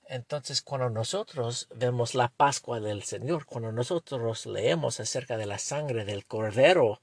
Entonces, 0.06 0.60
cuando 0.62 0.90
nosotros 0.90 1.68
vemos 1.74 2.14
la 2.14 2.28
Pascua 2.28 2.80
del 2.80 3.02
Señor, 3.04 3.46
cuando 3.46 3.72
nosotros 3.72 4.46
leemos 4.46 5.00
acerca 5.00 5.36
de 5.36 5.46
la 5.46 5.58
sangre 5.58 6.04
del 6.04 6.26
Cordero 6.26 7.00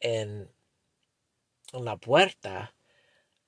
en, 0.00 0.50
la 1.72 1.96
puerta, 1.96 2.74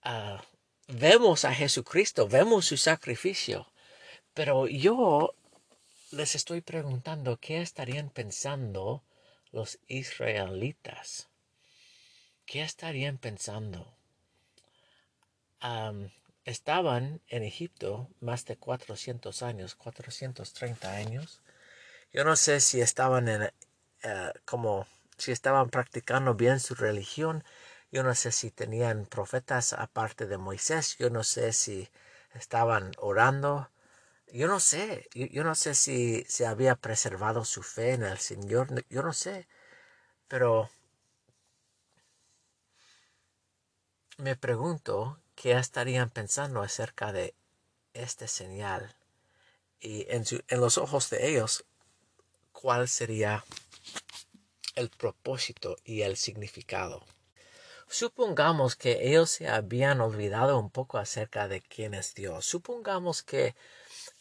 Ah, 0.04 0.42
vemos 0.88 1.44
a 1.44 1.54
Jesucristo, 1.54 2.26
vemos 2.26 2.66
su 2.66 2.76
sacrificio, 2.76 3.72
pero 4.34 4.66
yo 4.66 5.36
les 6.10 6.34
estoy 6.34 6.60
preguntando 6.60 7.38
qué 7.38 7.60
estarían 7.62 8.10
pensando 8.10 9.04
los 9.52 9.78
israelitas. 9.86 11.28
¿Qué 12.52 12.60
estarían 12.60 13.16
pensando? 13.16 13.90
estaban 16.44 17.22
en 17.28 17.44
Egipto 17.44 18.10
más 18.20 18.44
de 18.44 18.58
400 18.58 19.42
años, 19.42 19.74
430 19.74 20.92
años. 20.92 21.40
Yo 22.12 22.24
no 22.24 22.36
sé 22.36 22.60
si 22.60 22.82
estaban 22.82 23.28
en, 23.28 23.42
eh, 24.02 24.32
como, 24.44 24.86
si 25.16 25.32
estaban 25.32 25.70
practicando 25.70 26.34
bien 26.34 26.60
su 26.60 26.74
religión, 26.74 27.42
yo 27.90 28.02
no 28.02 28.14
sé 28.14 28.32
si 28.32 28.50
tenían 28.50 29.06
profetas 29.06 29.72
aparte 29.72 30.26
de 30.26 30.36
Moisés. 30.36 30.98
Yo 30.98 31.08
no 31.08 31.24
sé 31.24 31.54
si 31.54 31.88
estaban 32.34 32.92
orando. 32.98 33.70
Yo 34.30 34.46
no 34.46 34.60
sé. 34.60 35.08
Yo, 35.14 35.42
no 35.42 35.54
sé 35.54 35.74
si 35.74 36.26
se 36.28 36.44
había 36.44 36.76
preservado 36.76 37.46
su 37.46 37.62
fe 37.62 37.94
en 37.94 38.02
el 38.02 38.18
Señor. 38.18 38.84
Yo 38.90 39.02
no 39.02 39.14
sé. 39.14 39.48
Pero 40.28 40.68
me 44.18 44.36
pregunto 44.36 45.18
qué 45.34 45.52
estarían 45.52 46.10
pensando 46.10 46.62
acerca 46.62 47.12
de 47.12 47.34
este 47.94 48.28
señal. 48.28 48.94
Y 49.80 50.06
en, 50.08 50.24
en 50.48 50.60
los 50.60 50.78
ojos 50.78 51.10
de 51.10 51.28
ellos, 51.28 51.64
cuál 52.52 52.88
sería 52.88 53.44
el 54.74 54.90
propósito 54.90 55.76
y 55.84 56.02
el 56.02 56.16
significado. 56.16 57.04
Supongamos 57.88 58.74
que 58.76 59.08
ellos 59.08 59.30
se 59.30 59.48
habían 59.48 60.00
olvidado 60.00 60.58
un 60.58 60.70
poco 60.70 60.96
acerca 60.96 61.46
de 61.46 61.60
quién 61.60 61.92
es 61.92 62.14
Dios. 62.14 62.46
Supongamos 62.46 63.22
que 63.22 63.54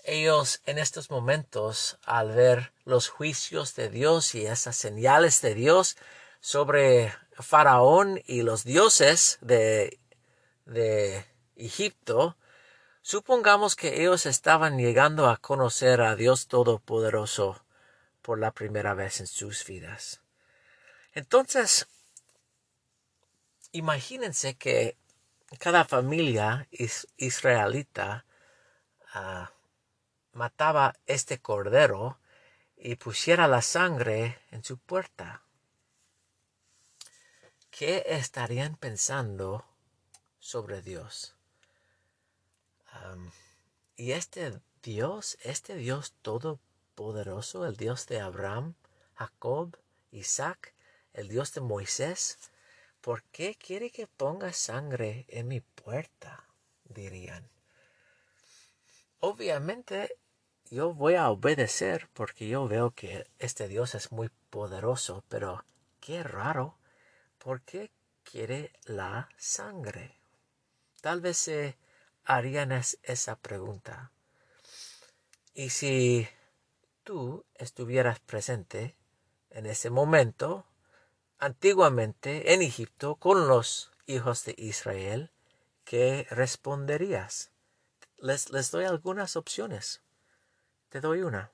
ellos 0.04 0.62
en 0.66 0.78
estos 0.78 1.10
momentos, 1.10 1.98
al 2.04 2.32
ver 2.34 2.74
los 2.84 3.08
juicios 3.08 3.76
de 3.76 3.90
Dios 3.90 4.36
y 4.36 4.46
esas 4.46 4.76
señales 4.76 5.42
de 5.42 5.54
Dios 5.54 5.96
sobre 6.42 7.14
Faraón 7.42 8.22
y 8.26 8.42
los 8.42 8.64
dioses 8.64 9.38
de, 9.42 10.00
de 10.66 11.26
Egipto, 11.56 12.38
supongamos 13.02 13.76
que 13.76 14.02
ellos 14.02 14.26
estaban 14.26 14.78
llegando 14.78 15.30
a 15.30 15.38
conocer 15.38 16.02
a 16.02 16.16
Dios 16.16 16.48
Todopoderoso 16.48 17.64
por 18.22 18.40
la 18.40 18.52
primera 18.52 18.94
vez 18.94 19.20
en 19.20 19.28
sus 19.28 19.66
vidas. 19.66 20.22
Entonces, 21.14 21.88
imagínense 23.72 24.56
que 24.56 24.98
cada 25.60 25.84
familia 25.86 26.68
israelita 27.18 28.26
ah, 29.14 29.52
mataba 30.32 30.96
este 31.06 31.40
cordero 31.40 32.20
y 32.78 32.96
pusiera 32.96 33.48
la 33.48 33.62
sangre 33.62 34.40
en 34.52 34.64
su 34.64 34.78
puerta. 34.78 35.44
¿Qué 37.82 38.06
estarían 38.10 38.76
pensando 38.76 39.66
sobre 40.38 40.84
Dios? 40.84 41.36
y 43.96 44.12
este 44.12 44.62
Dios, 44.84 45.40
este 45.42 45.74
Dios 45.74 46.14
todopoderoso, 46.22 47.66
el 47.66 47.78
Dios 47.78 48.06
de 48.06 48.20
Abraham, 48.20 48.76
Jacob, 49.16 49.80
Isaac, 50.12 50.76
el 51.14 51.28
Dios 51.28 51.56
de 51.56 51.62
Moisés, 51.62 52.38
¿por 53.02 53.24
qué 53.24 53.56
quiere 53.56 53.90
que 53.90 54.06
ponga 54.06 54.54
sangre 54.54 55.26
en 55.30 55.48
mi 55.48 55.62
puerta? 55.62 56.48
dirían. 56.84 57.50
Obviamente 59.22 60.20
yo 60.70 60.94
voy 60.94 61.16
a 61.16 61.32
obedecer 61.32 62.10
porque 62.14 62.48
yo 62.48 62.68
veo 62.68 62.92
que 62.92 63.28
este 63.40 63.68
Dios 63.68 63.96
es 63.96 64.12
muy 64.12 64.30
poderoso, 64.52 65.24
pero 65.30 65.66
qué 66.00 66.22
raro, 66.22 66.78
¿por 67.44 67.62
qué 67.64 67.92
quiere 68.24 68.72
la 68.86 69.30
sangre? 69.38 70.16
Tal 71.02 71.22
vez 71.22 71.38
se 71.38 71.78
harían 72.24 72.72
esa 72.72 73.36
pregunta. 73.36 74.12
Y 75.54 75.72
si 75.72 76.28
tú 77.04 77.44
estuvieras 77.56 78.20
presente 78.20 78.96
en 79.50 79.66
ese 79.66 79.90
momento, 79.90 80.66
antiguamente 81.40 82.54
en 82.54 82.62
Egipto, 82.62 83.16
con 83.16 83.48
los 83.48 83.92
hijos 84.06 84.46
de 84.46 84.54
Israel, 84.58 85.32
¿qué 85.84 86.28
responderías? 86.30 87.52
Les, 88.18 88.52
les 88.52 88.70
doy 88.70 88.86
algunas 88.86 89.36
opciones. 89.36 90.02
Te 90.90 91.02
doy 91.02 91.24
una. 91.24 91.52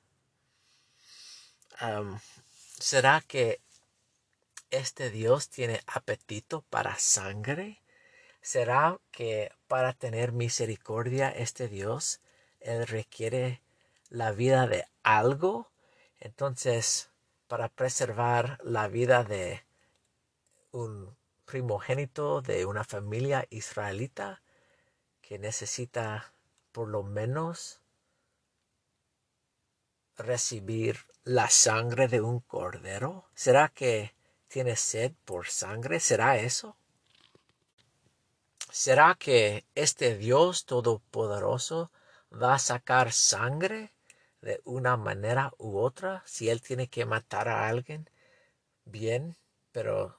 ¿Será 2.80 3.22
que 3.22 3.62
este 4.78 5.10
Dios 5.10 5.50
tiene 5.50 5.82
apetito 5.88 6.62
para 6.70 6.98
sangre? 6.98 7.82
¿Será 8.42 9.00
que 9.12 9.52
para 9.68 9.94
tener 9.94 10.32
misericordia 10.32 11.30
este 11.30 11.68
Dios, 11.68 12.22
Él 12.60 12.88
requiere 12.88 13.62
la 14.10 14.32
vida 14.32 14.68
de 14.68 14.86
algo? 15.04 15.70
Entonces, 16.20 17.10
para 17.48 17.70
preservar 17.70 18.60
la 18.64 18.88
vida 18.88 19.24
de 19.24 19.64
un 20.72 21.16
primogénito 21.46 22.42
de 22.42 22.66
una 22.66 22.84
familia 22.84 23.46
israelita 23.50 24.42
que 25.22 25.40
necesita 25.40 26.34
por 26.72 26.88
lo 26.88 27.04
menos 27.04 27.82
recibir 30.18 31.00
la 31.24 31.50
sangre 31.50 32.08
de 32.08 32.22
un 32.22 32.40
cordero? 32.40 33.30
¿Será 33.36 33.70
que 33.70 34.17
tiene 34.48 34.76
sed 34.76 35.14
por 35.26 35.48
sangre? 35.48 36.00
¿Será 36.00 36.38
eso? 36.38 36.78
¿Será 38.72 39.16
que 39.16 39.66
este 39.76 40.18
Dios 40.18 40.66
todopoderoso 40.66 41.92
va 42.32 42.56
a 42.56 42.60
sacar 42.60 43.12
sangre 43.12 43.94
de 44.42 44.62
una 44.66 44.98
manera 44.98 45.54
u 45.58 45.78
otra 45.78 46.24
si 46.26 46.50
él 46.50 46.62
tiene 46.62 46.88
que 46.88 47.06
matar 47.06 47.48
a 47.48 47.68
alguien? 47.68 48.10
Bien, 48.86 49.36
pero 49.72 50.18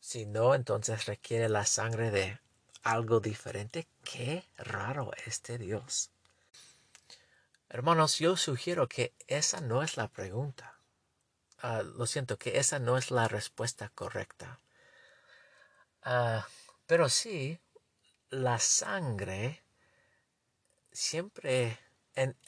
si 0.00 0.26
no, 0.26 0.54
entonces 0.54 1.06
requiere 1.06 1.48
la 1.48 1.66
sangre 1.66 2.10
de 2.10 2.38
algo 2.82 3.20
diferente. 3.20 3.86
Qué 4.04 4.44
raro 4.56 5.10
este 5.26 5.58
Dios. 5.58 6.10
Hermanos, 7.68 8.18
yo 8.18 8.36
sugiero 8.36 8.88
que 8.88 9.12
esa 9.28 9.60
no 9.60 9.82
es 9.82 9.96
la 9.96 10.08
pregunta. 10.08 10.69
Ah, 11.62 11.82
lo 11.82 12.06
siento, 12.06 12.38
que 12.38 12.58
esa 12.58 12.78
no 12.78 12.96
es 12.96 13.10
la 13.10 13.28
respuesta 13.28 13.90
correcta. 13.90 14.60
Ah, 16.02 16.46
pero 16.86 17.08
sí, 17.08 17.60
la 18.30 18.58
sangre 18.58 19.62
siempre, 20.92 21.78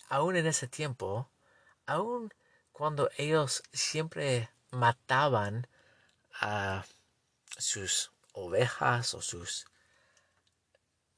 aún 0.09 0.37
en 0.37 0.47
ese 0.47 0.67
tiempo, 0.69 1.31
aún 1.87 2.33
cuando 2.73 3.11
ellos 3.17 3.63
siempre 3.73 4.51
mataban 4.71 5.69
a 6.41 6.85
sus 7.59 8.13
ovejas 8.33 9.15
o 9.15 9.21
sus 9.21 9.67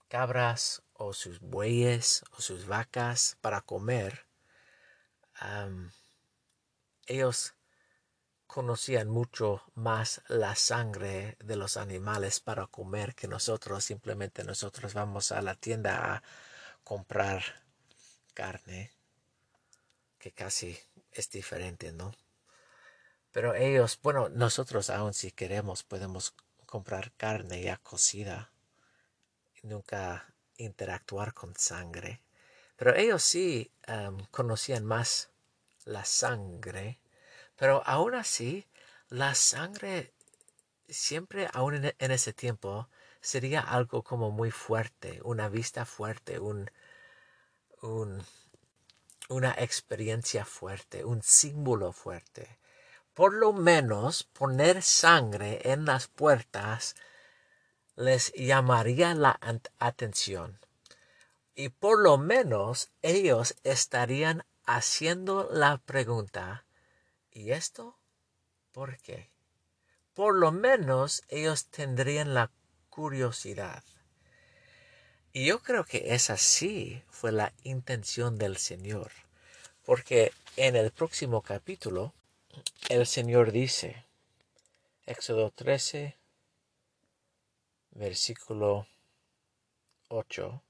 cabras 0.09 0.83
o 0.95 1.13
sus 1.13 1.41
bueyes 1.41 2.25
o 2.33 2.41
sus 2.41 2.67
vacas 2.67 3.37
para 3.41 3.61
comer, 3.61 4.27
ellos 7.07 7.54
conocían 8.55 9.09
mucho 9.09 9.65
más 9.75 10.23
la 10.29 10.55
sangre 10.55 11.37
de 11.41 11.57
los 11.57 11.77
animales 11.77 12.39
para 12.39 12.69
comer 12.69 13.17
que 13.17 13.27
nosotros. 13.27 13.85
Simplemente 13.85 14.45
nosotros 14.45 14.95
vamos 14.95 15.33
a 15.33 15.43
la 15.43 15.57
tienda 15.57 16.15
a 16.15 16.23
comprar 16.85 17.43
carne, 18.33 18.93
que 20.21 20.31
casi 20.31 20.79
es 21.11 21.31
diferente, 21.31 21.91
¿no? 21.91 22.15
Pero 23.33 23.57
ellos, 23.57 23.99
bueno, 24.01 24.29
nosotros 24.29 24.89
aún 24.89 25.15
si 25.15 25.33
queremos 25.33 25.83
podemos 25.83 26.33
comprar 26.65 27.11
carne 27.17 27.61
ya 27.61 27.79
cocida, 27.79 28.53
nunca 29.65 30.33
interactuar 30.59 31.35
con 31.35 31.57
sangre. 31.57 32.23
Pero 32.77 32.95
ellos 32.95 33.21
sí 33.25 33.73
conocían 34.31 34.85
más 34.85 35.31
la 35.87 36.05
sangre 36.05 37.01
pero 37.57 37.83
aún 37.87 38.15
así, 38.15 38.67
la 39.09 39.35
sangre 39.35 40.13
siempre, 40.89 41.49
aún 41.53 41.93
en, 41.99 42.11
ese 42.11 42.33
tiempo, 42.33 42.89
sería 43.21 43.61
algo 43.61 44.03
como 44.03 44.31
muy 44.31 44.51
fuerte, 44.51 45.21
una 45.23 45.49
vista 45.49 45.85
fuerte, 45.85 46.39
un, 46.39 46.71
un, 47.83 48.25
una 49.29 49.53
experiencia 49.53 50.45
fuerte, 50.45 51.05
un 51.05 51.23
símbolo 51.23 51.93
fuerte. 51.93 52.59
Por 53.15 53.35
lo 53.35 53.53
menos 53.53 54.25
poner 54.25 54.83
sangre 54.83 55.61
en 55.71 55.85
las 55.85 56.09
puertas 56.09 56.97
les 57.97 58.33
llamaría 58.33 59.15
la 59.15 59.39
atención. 59.79 60.59
Y 61.55 61.69
por 61.69 62.01
lo 62.03 62.19
menos 62.19 62.91
ellos 63.03 63.55
estarían 63.63 64.45
haciendo 64.67 65.49
la 65.53 65.79
pregunta, 65.79 66.65
¿Y 67.35 67.51
esto? 67.51 67.99
¿Por 68.71 68.97
qué? 68.99 69.29
Por 70.15 70.37
lo 70.37 70.53
menos 70.53 71.25
ellos 71.29 71.67
tendrían 71.67 72.33
la 72.33 72.53
curiosidad. 72.91 73.83
Y 75.33 75.47
yo 75.47 75.61
creo 75.61 75.85
que 75.85 76.15
esa 76.15 76.37
sí 76.37 77.03
fue 77.11 77.33
la 77.33 77.53
intención 77.65 78.39
del 78.39 78.57
Señor. 78.57 79.11
Porque 79.85 80.33
en 80.57 80.77
el 80.77 80.93
próximo 80.93 81.43
capítulo, 81.43 82.15
el 82.89 83.05
Señor 83.05 83.51
dice, 83.51 84.07
Éxodo 85.05 85.51
13, 85.51 86.17
versículo 87.91 88.87
8, 90.07 90.63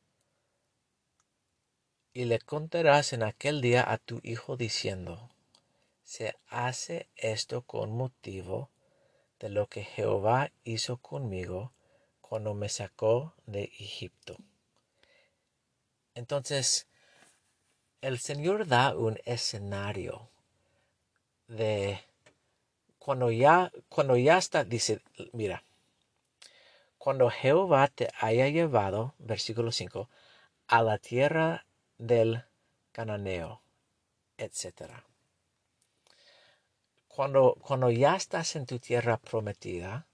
y 2.15 2.25
le 2.25 2.39
contarás 2.39 3.13
en 3.13 3.23
aquel 3.23 3.61
día 3.61 3.85
a 3.87 3.99
tu 3.99 4.21
hijo 4.23 4.57
diciendo, 4.57 5.34
se 6.05 6.37
hace 6.49 7.09
esto 7.17 7.63
con 7.63 7.97
motivo 7.97 8.71
de 9.41 9.49
lo 9.49 9.69
que 9.69 9.83
Jehová 9.83 10.53
hizo 10.63 10.99
conmigo 10.99 11.73
cuando 12.21 12.55
me 12.55 12.69
sacó 12.69 13.35
de 13.47 13.65
Egipto. 13.65 14.37
Entonces, 16.15 16.87
el 18.03 18.19
Señor 18.19 18.67
da 18.67 18.95
un 18.95 19.19
escenario 19.25 20.29
de 21.49 21.99
cuando 22.99 23.31
ya, 23.31 23.73
cuando 23.89 24.17
ya 24.17 24.39
está, 24.39 24.65
dice, 24.65 25.01
mira, 25.33 25.65
cuando 26.99 27.31
Jehová 27.31 27.89
te 27.89 28.11
haya 28.21 28.49
llevado, 28.49 29.15
versículo 29.19 29.73
5, 29.73 30.09
a 30.67 30.83
la 30.83 30.99
tierra 30.99 31.67
del 31.99 32.45
cananeo, 32.93 33.61
etcétera 34.39 35.05
cuando, 37.15 37.55
cuando 37.61 37.91
ya 37.91 38.17
estás 38.17 38.57
en 38.57 38.67
tu 38.67 38.81
tierra 38.81 39.19
prometida 39.19 40.09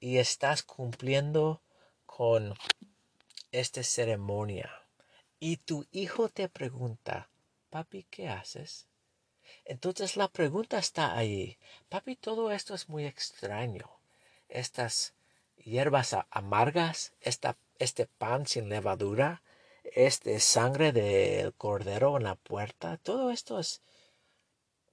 y 0.00 0.18
estás 0.18 0.64
cumpliendo 0.64 1.60
con 2.06 2.54
esta 3.52 3.84
ceremonia 3.84 4.68
y 5.38 5.58
tu 5.58 5.86
hijo 5.92 6.28
te 6.28 6.48
pregunta, 6.48 7.28
papi, 7.70 8.04
¿qué 8.10 8.28
haces? 8.28 8.88
Entonces 9.64 10.16
la 10.16 10.26
pregunta 10.26 10.76
está 10.78 11.16
ahí, 11.16 11.56
papi, 11.88 12.16
todo 12.16 12.50
esto 12.50 12.74
es 12.74 12.88
muy 12.88 13.06
extraño. 13.06 13.88
Estas 14.48 15.14
hierbas 15.56 16.16
amargas, 16.30 17.12
este 17.20 18.06
pan 18.06 18.48
sin 18.48 18.68
levadura, 18.68 19.42
este 19.84 20.40
sangre 20.40 20.90
del 20.90 21.54
cordero 21.54 22.16
en 22.16 22.24
la 22.24 22.34
puerta. 22.34 22.96
Todo 22.96 23.30
esto 23.30 23.60
es 23.60 23.82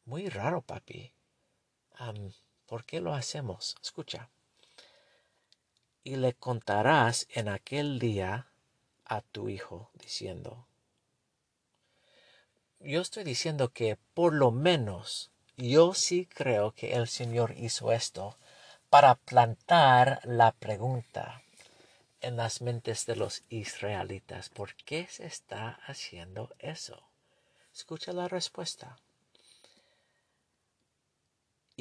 muy 0.05 0.29
raro, 0.29 0.61
papi. 0.61 1.11
¿Por 2.65 2.85
qué 2.85 2.99
lo 3.01 3.13
hacemos? 3.13 3.75
Escucha. 3.81 4.29
Y 6.03 6.15
le 6.15 6.33
contarás 6.33 7.27
en 7.29 7.47
aquel 7.47 7.99
día 7.99 8.47
a 9.05 9.21
tu 9.21 9.49
hijo, 9.49 9.91
diciendo, 9.93 10.65
yo 12.79 13.01
estoy 13.01 13.23
diciendo 13.23 13.69
que 13.69 13.97
por 14.15 14.33
lo 14.33 14.51
menos 14.51 15.31
yo 15.57 15.93
sí 15.93 16.25
creo 16.25 16.71
que 16.71 16.93
el 16.93 17.07
Señor 17.07 17.53
hizo 17.57 17.91
esto 17.91 18.37
para 18.89 19.15
plantar 19.15 20.21
la 20.23 20.53
pregunta 20.53 21.43
en 22.21 22.37
las 22.37 22.61
mentes 22.61 23.05
de 23.05 23.15
los 23.15 23.43
israelitas. 23.49 24.49
¿Por 24.49 24.73
qué 24.75 25.07
se 25.07 25.27
está 25.27 25.79
haciendo 25.85 26.49
eso? 26.57 27.03
Escucha 27.73 28.11
la 28.13 28.27
respuesta. 28.27 28.97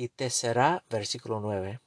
Y 0.00 0.08
te 0.08 0.30
será, 0.30 0.82
versículo 0.88 1.40
9, 1.40 1.78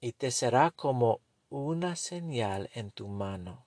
y 0.00 0.12
te 0.12 0.30
será 0.30 0.70
como 0.70 1.18
una 1.50 1.96
señal 1.96 2.70
en 2.72 2.92
tu 2.92 3.08
mano 3.08 3.66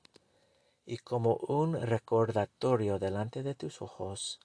y 0.86 1.00
como 1.00 1.36
un 1.36 1.82
recordatorio 1.82 3.00
delante 3.00 3.44
de 3.44 3.54
tus 3.54 3.82
ojos 3.82 4.40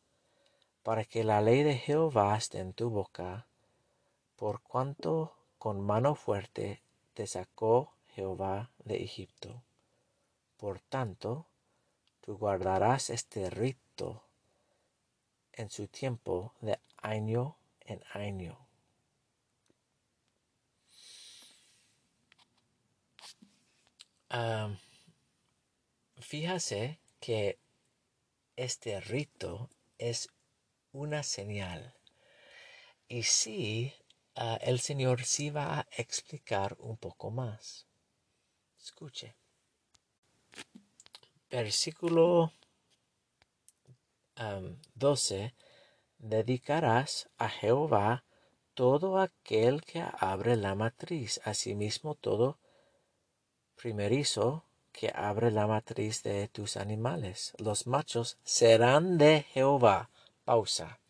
para 0.83 1.05
que 1.05 1.23
la 1.23 1.41
ley 1.43 1.63
de 1.63 1.77
Jehová 1.77 2.37
esté 2.37 2.59
en 2.59 2.73
tu 2.73 2.91
boca, 2.91 3.47
por 4.35 4.63
cuanto 4.63 5.37
con 5.61 5.81
mano 5.81 6.17
fuerte 6.17 6.83
te 7.15 7.29
sacó 7.29 7.93
Jehová 8.09 8.73
de 8.85 8.97
Egipto. 8.97 9.63
Por 10.57 10.81
tanto, 10.81 11.47
tú 12.21 12.37
guardarás 12.37 13.11
este 13.11 13.49
rito 13.49 14.25
en 15.53 15.71
su 15.71 15.87
tiempo 15.87 16.53
de 16.61 16.81
año 17.01 17.55
en 17.83 18.03
año. 18.13 18.70
Fíjase 26.21 27.01
que 27.19 27.59
este 28.57 29.01
rito 29.01 29.71
es 29.99 30.29
una 30.93 31.23
señal. 31.23 31.95
Y 33.09 33.25
sí, 33.25 33.93
ah, 34.37 34.59
el 34.63 34.81
Señor 34.81 35.25
sí 35.25 35.51
va 35.51 35.81
a 35.81 35.87
explicar 35.97 36.77
un 36.79 36.97
poco 36.97 37.31
más. 37.31 37.87
Escuche. 38.81 39.35
Versículo 41.51 42.53
12. 44.95 45.55
Dedicarás 46.19 47.29
a 47.39 47.49
Jehová 47.49 48.25
todo 48.75 49.19
aquel 49.19 49.83
que 49.83 50.05
abre 50.19 50.57
la 50.57 50.75
matriz, 50.75 51.41
asimismo 51.45 52.15
todo 52.15 52.60
primerizo 53.81 54.65
que 54.93 55.11
abre 55.15 55.51
la 55.51 55.67
matriz 55.67 56.23
de 56.23 56.49
tus 56.49 56.77
animales. 56.77 57.55
Los 57.57 57.87
machos 57.87 58.37
serán 58.45 59.17
de 59.17 59.47
Jehová 59.55 60.11
pausa. 60.45 61.01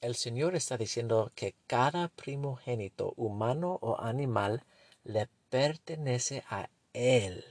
el 0.00 0.14
Señor 0.14 0.54
está 0.54 0.76
diciendo 0.76 1.32
que 1.34 1.56
cada 1.66 2.08
primogénito 2.08 3.12
humano 3.16 3.78
o 3.82 4.00
animal 4.00 4.62
le 5.02 5.28
pertenece 5.48 6.44
a 6.48 6.70
Él. 6.92 7.44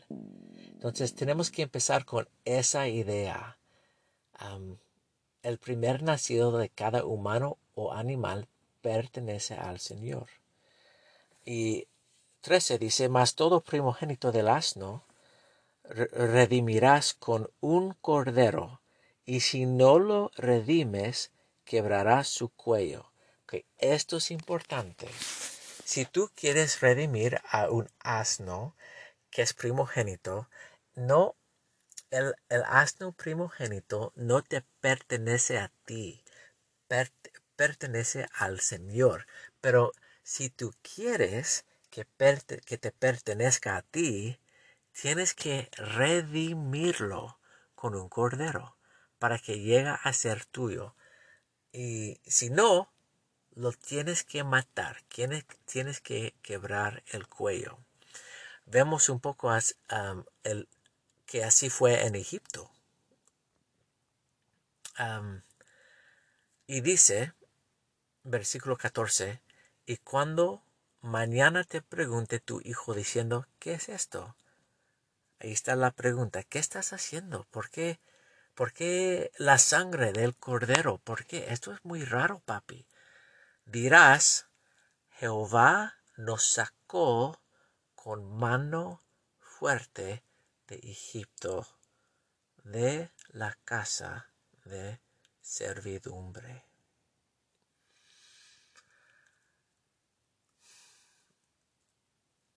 Entonces 0.72 1.14
tenemos 1.14 1.52
que 1.52 1.64
empezar 1.64 2.06
con 2.06 2.30
esa 2.46 2.88
idea. 2.88 3.58
el 5.44 5.58
primer 5.58 6.02
nacido 6.02 6.58
de 6.58 6.70
cada 6.70 7.04
humano 7.04 7.58
o 7.76 7.92
animal 7.92 8.48
pertenece 8.82 9.56
al 9.56 9.80
Señor. 9.80 10.28
Y 11.46 11.88
13 12.42 12.78
dice, 12.78 13.10
más 13.10 13.36
todo 13.36 13.62
primogénito 13.62 14.32
del 14.32 14.48
asno 14.48 15.06
redimirás 15.84 17.14
con 17.14 17.50
un 17.62 17.94
cordero 17.96 18.82
y 19.26 19.42
si 19.42 19.66
no 19.66 20.00
lo 20.00 20.32
redimes, 20.36 21.32
quebrarás 21.64 22.28
su 22.28 22.50
cuello. 22.50 23.12
Que 23.48 23.66
esto 23.78 24.18
es 24.18 24.32
importante. 24.32 25.08
Si 25.84 26.06
tú 26.06 26.32
quieres 26.36 26.82
redimir 26.82 27.42
a 27.50 27.70
un 27.70 27.90
asno 28.00 28.76
que 29.30 29.42
es 29.42 29.54
primogénito, 29.54 30.50
no, 30.96 31.36
el, 32.10 32.34
asno 32.66 33.12
primogénito 33.12 34.14
no 34.16 34.44
te 34.44 34.64
pertenece 34.82 35.60
a 35.60 35.72
ti, 35.86 36.24
pertenece 37.56 38.28
al 38.34 38.60
Señor. 38.60 39.28
Pero 39.62 39.92
si 40.24 40.50
tú 40.50 40.74
quieres 40.82 41.66
que, 41.90 42.06
te 42.06 42.92
pertenezca 42.92 43.78
a 43.78 43.82
ti, 43.82 44.40
tienes 44.92 45.34
que 45.34 45.70
redimirlo 45.74 47.40
con 47.76 47.96
un 47.96 48.10
cordero 48.10 48.76
para 49.18 49.40
que 49.40 49.60
llegue 49.60 49.90
a 50.02 50.14
ser 50.14 50.46
tuyo. 50.46 50.96
Y 51.72 52.20
si 52.26 52.50
no, 52.50 52.92
lo 53.56 53.72
tienes 53.74 54.24
que 54.24 54.44
matar, 54.44 55.02
tienes, 55.10 55.46
tienes 55.66 56.02
que 56.02 56.34
quebrar 56.42 57.04
el 57.08 57.28
cuello. 57.28 57.80
Vemos 58.66 59.10
un 59.10 59.20
poco 59.20 59.52
el, 60.44 60.68
que 61.26 61.44
así 61.44 61.70
fue 61.70 62.06
en 62.06 62.16
Egipto. 62.16 62.72
y 66.68 66.82
dice, 66.82 67.34
versículo 68.24 68.78
14, 68.78 69.42
y 69.86 69.98
cuando 69.98 70.62
mañana 71.02 71.64
te 71.64 71.82
pregunte 71.82 72.40
tu 72.40 72.62
hijo 72.64 72.94
diciendo, 72.94 73.48
¿qué 73.60 73.74
es 73.74 73.90
esto? 73.90 74.36
Ahí 75.40 75.52
está 75.52 75.76
la 75.76 75.92
pregunta, 75.92 76.44
¿qué 76.44 76.60
estás 76.60 76.94
haciendo? 76.94 77.46
¿Por 77.52 77.70
qué? 77.70 78.00
¿Por 78.54 78.74
qué 78.74 79.32
la 79.38 79.58
sangre 79.58 80.12
del 80.12 80.36
cordero? 80.36 80.98
¿Por 80.98 81.26
qué? 81.26 81.54
Esto 81.54 81.72
es 81.72 81.84
muy 81.86 82.04
raro, 82.04 82.42
papi. 82.42 82.86
Dirás, 83.66 84.48
Jehová 85.12 85.96
nos 86.18 86.44
sacó 86.46 87.40
con 87.96 88.38
mano 88.38 89.02
fuerte 89.40 90.24
de 90.68 90.76
Egipto, 90.78 91.68
de 92.64 93.12
la 93.30 93.58
casa 93.64 94.30
de 94.66 95.00
servidumbre. 95.42 96.69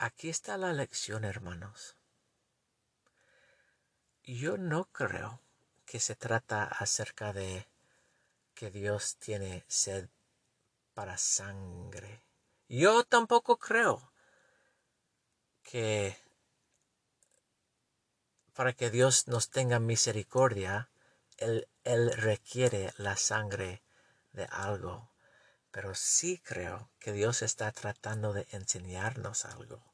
Aquí 0.05 0.31
está 0.31 0.59
la 0.59 0.73
lección, 0.73 1.23
hermanos. 1.23 1.95
Yo 4.25 4.59
no 4.59 4.87
creo 4.87 5.41
que 5.87 6.01
se 6.01 6.17
trata 6.17 6.65
acerca 6.65 7.33
de 7.33 7.69
que 8.53 8.73
Dios 8.73 9.15
tiene 9.21 9.65
sed 9.69 10.09
para 10.93 11.19
sangre. 11.19 12.25
Yo 12.69 13.05
tampoco 13.05 13.61
creo 13.61 14.13
que 15.63 16.17
para 18.55 18.73
que 18.73 18.91
Dios 18.91 19.29
nos 19.29 19.51
tenga 19.51 19.79
misericordia, 19.79 20.91
Él, 21.37 21.69
Él 21.85 22.13
requiere 22.17 22.93
la 22.97 23.17
sangre 23.17 23.85
de 24.33 24.47
algo. 24.47 25.13
Pero 25.71 25.95
sí 25.95 26.43
creo 26.45 26.91
que 26.99 27.13
Dios 27.13 27.43
está 27.43 27.71
tratando 27.71 28.33
de 28.33 28.49
enseñarnos 28.51 29.45
algo. 29.45 29.92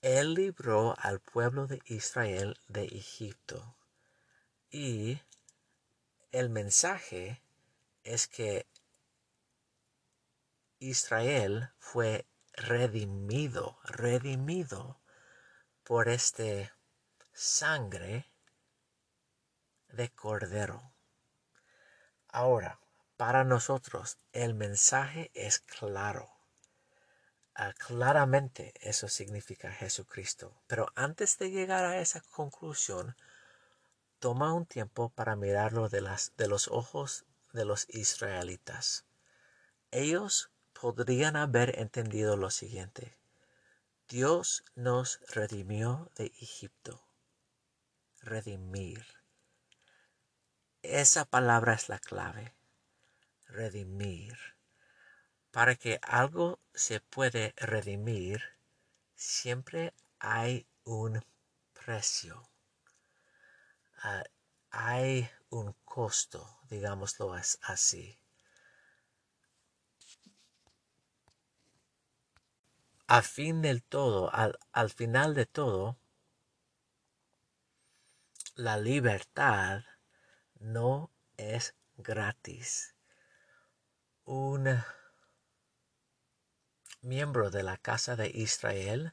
Él 0.00 0.34
libró 0.34 0.94
al 0.98 1.18
pueblo 1.18 1.66
de 1.66 1.82
Israel 1.86 2.56
de 2.68 2.84
Egipto 2.84 3.76
y 4.70 5.20
el 6.30 6.50
mensaje 6.50 7.42
es 8.04 8.28
que 8.28 8.66
Israel 10.78 11.70
fue 11.78 12.26
redimido, 12.52 13.78
redimido 13.82 15.00
por 15.82 16.08
este 16.08 16.70
sangre 17.32 18.30
de 19.88 20.10
cordero. 20.10 20.92
Ahora, 22.28 22.78
para 23.16 23.42
nosotros 23.42 24.18
el 24.32 24.54
mensaje 24.54 25.32
es 25.34 25.58
claro. 25.58 26.37
Ah, 27.60 27.74
claramente 27.76 28.72
eso 28.80 29.08
significa 29.08 29.72
Jesucristo. 29.72 30.54
Pero 30.68 30.92
antes 30.94 31.38
de 31.38 31.50
llegar 31.50 31.84
a 31.84 31.98
esa 31.98 32.20
conclusión, 32.20 33.16
toma 34.20 34.52
un 34.54 34.64
tiempo 34.64 35.08
para 35.08 35.34
mirarlo 35.34 35.88
de, 35.88 36.00
las, 36.00 36.32
de 36.36 36.46
los 36.46 36.68
ojos 36.68 37.24
de 37.52 37.64
los 37.64 37.88
israelitas. 37.88 39.06
Ellos 39.90 40.52
podrían 40.72 41.34
haber 41.34 41.80
entendido 41.80 42.36
lo 42.36 42.50
siguiente. 42.50 43.18
Dios 44.08 44.62
nos 44.76 45.18
redimió 45.26 46.12
de 46.14 46.26
Egipto. 46.40 47.02
Redimir. 48.20 49.04
Esa 50.82 51.24
palabra 51.24 51.74
es 51.74 51.88
la 51.88 51.98
clave. 51.98 52.54
Redimir. 53.48 54.38
Para 55.50 55.74
que 55.74 55.98
algo 56.02 56.60
se 56.78 57.00
puede 57.00 57.54
redimir, 57.56 58.40
siempre 59.16 59.94
hay 60.20 60.64
un 60.84 61.24
precio. 61.72 62.48
Ah, 63.96 64.22
hay 64.70 65.28
un 65.50 65.74
costo, 65.84 66.60
digámoslo 66.70 67.34
así. 67.34 68.16
A 73.08 73.22
fin 73.22 73.60
del 73.60 73.82
todo, 73.82 74.32
al, 74.32 74.56
al 74.70 74.90
final 74.90 75.34
de 75.34 75.46
todo, 75.46 75.98
la 78.54 78.76
libertad 78.76 79.82
no 80.60 81.10
es 81.36 81.74
gratis. 81.96 82.94
Un 84.24 84.80
miembro 87.02 87.50
de 87.50 87.62
la 87.62 87.76
casa 87.76 88.16
de 88.16 88.28
Israel 88.28 89.12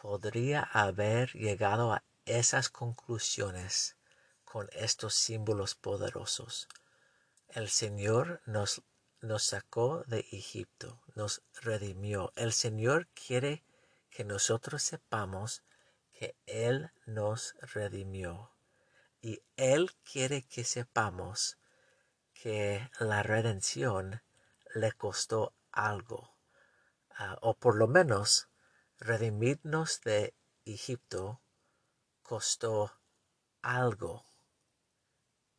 podría 0.00 0.62
haber 0.62 1.32
llegado 1.32 1.92
a 1.92 2.02
esas 2.24 2.68
conclusiones 2.68 3.96
con 4.44 4.68
estos 4.72 5.14
símbolos 5.14 5.74
poderosos. 5.74 6.68
El 7.48 7.68
Señor 7.68 8.40
nos, 8.46 8.82
nos 9.20 9.44
sacó 9.44 10.04
de 10.06 10.20
Egipto, 10.32 11.00
nos 11.14 11.42
redimió. 11.60 12.32
El 12.34 12.52
Señor 12.52 13.08
quiere 13.08 13.62
que 14.10 14.24
nosotros 14.24 14.82
sepamos 14.82 15.62
que 16.12 16.36
Él 16.46 16.90
nos 17.06 17.54
redimió. 17.60 18.50
Y 19.20 19.40
Él 19.56 19.92
quiere 20.02 20.42
que 20.42 20.64
sepamos 20.64 21.58
que 22.34 22.90
la 22.98 23.22
redención 23.22 24.22
le 24.74 24.92
costó 24.92 25.54
algo. 25.70 26.31
Ah, 27.16 27.38
o 27.42 27.54
por 27.54 27.76
lo 27.76 27.86
menos 27.88 28.48
redimirnos 28.98 30.00
de 30.02 30.34
Egipto 30.64 31.40
costó 32.22 32.92
algo 33.62 34.24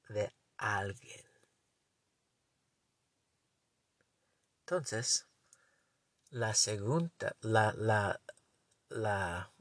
de 0.10 0.34
alguien. 0.58 1.26
Entonces, 4.62 5.28
la 6.30 6.54
segunda, 6.54 7.36
la, 7.42 7.74
la, 7.78 8.20
la 8.90 9.52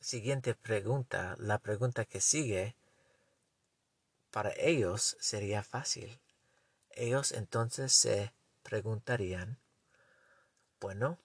siguiente 0.00 0.54
pregunta, 0.54 1.36
la 1.38 1.58
pregunta 1.58 2.04
que 2.04 2.20
sigue, 2.20 2.76
para 4.30 4.52
ellos 4.56 5.16
sería 5.20 5.62
fácil. 5.62 6.20
Ellos 6.90 7.32
entonces 7.32 7.92
se 7.92 8.32
preguntarían, 8.62 9.58
bueno, 10.80 11.18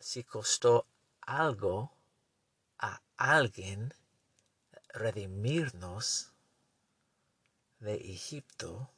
si 0.00 0.24
costó 0.24 0.86
algo 1.20 1.92
a 2.78 3.02
alguien 3.16 3.94
redimirnos 4.88 6.32
de 7.80 7.94
Egipto, 7.94 8.90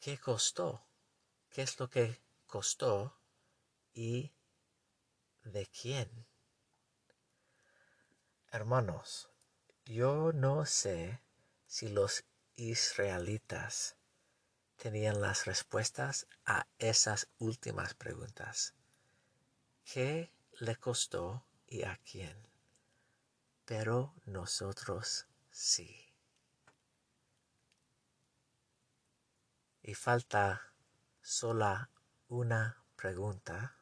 ¿qué 0.00 0.18
costó? 0.18 0.82
¿Qué 1.50 1.62
es 1.62 1.78
lo 1.78 1.88
que 1.88 2.20
costó? 2.46 3.14
¿Y 3.92 4.32
de 5.42 5.66
quién? 5.66 6.26
Hermanos, 8.50 9.28
yo 9.84 10.32
no 10.32 10.64
sé 10.64 11.20
si 11.66 11.88
los 11.88 12.24
israelitas 12.56 13.97
tenían 14.78 15.20
las 15.20 15.44
respuestas 15.44 16.26
a 16.46 16.66
esas 16.78 17.28
últimas 17.38 17.92
preguntas. 17.92 18.74
¿Qué 19.84 20.32
le 20.60 20.76
costó 20.76 21.44
y 21.66 21.82
a 21.82 22.00
quién? 22.10 22.48
Pero 23.66 24.14
nosotros 24.24 25.26
sí. 25.50 26.08
y 29.88 29.94
falta 29.94 30.74
sola 31.22 31.88
una 32.28 32.84
pregunta. 32.94 33.74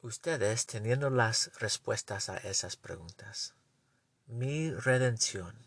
Ustedes 0.00 0.64
teniendo 0.64 1.10
las 1.10 1.50
respuestas 1.60 2.30
a 2.30 2.38
esas 2.38 2.76
preguntas. 2.76 3.54
Mi 4.28 4.72
redención. 4.72 5.65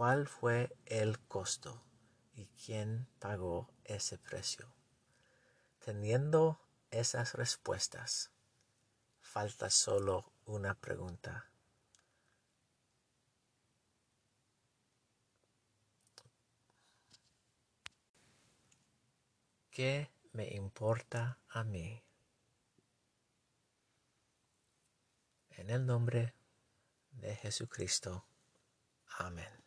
¿Cuál 0.00 0.26
fue 0.28 0.74
el 0.86 1.20
costo 1.26 1.84
y 2.32 2.46
quién 2.64 3.06
pagó 3.18 3.68
ese 3.84 4.16
precio? 4.16 4.72
Teniendo 5.84 6.58
esas 6.90 7.34
respuestas, 7.34 8.30
falta 9.20 9.68
solo 9.68 10.32
una 10.46 10.72
pregunta. 10.72 11.50
¿Qué 19.70 20.10
me 20.32 20.48
importa 20.54 21.40
a 21.50 21.62
mí? 21.62 22.02
En 25.50 25.68
el 25.68 25.84
nombre 25.84 26.32
de 27.10 27.36
Jesucristo. 27.36 28.24
Amén. 29.18 29.59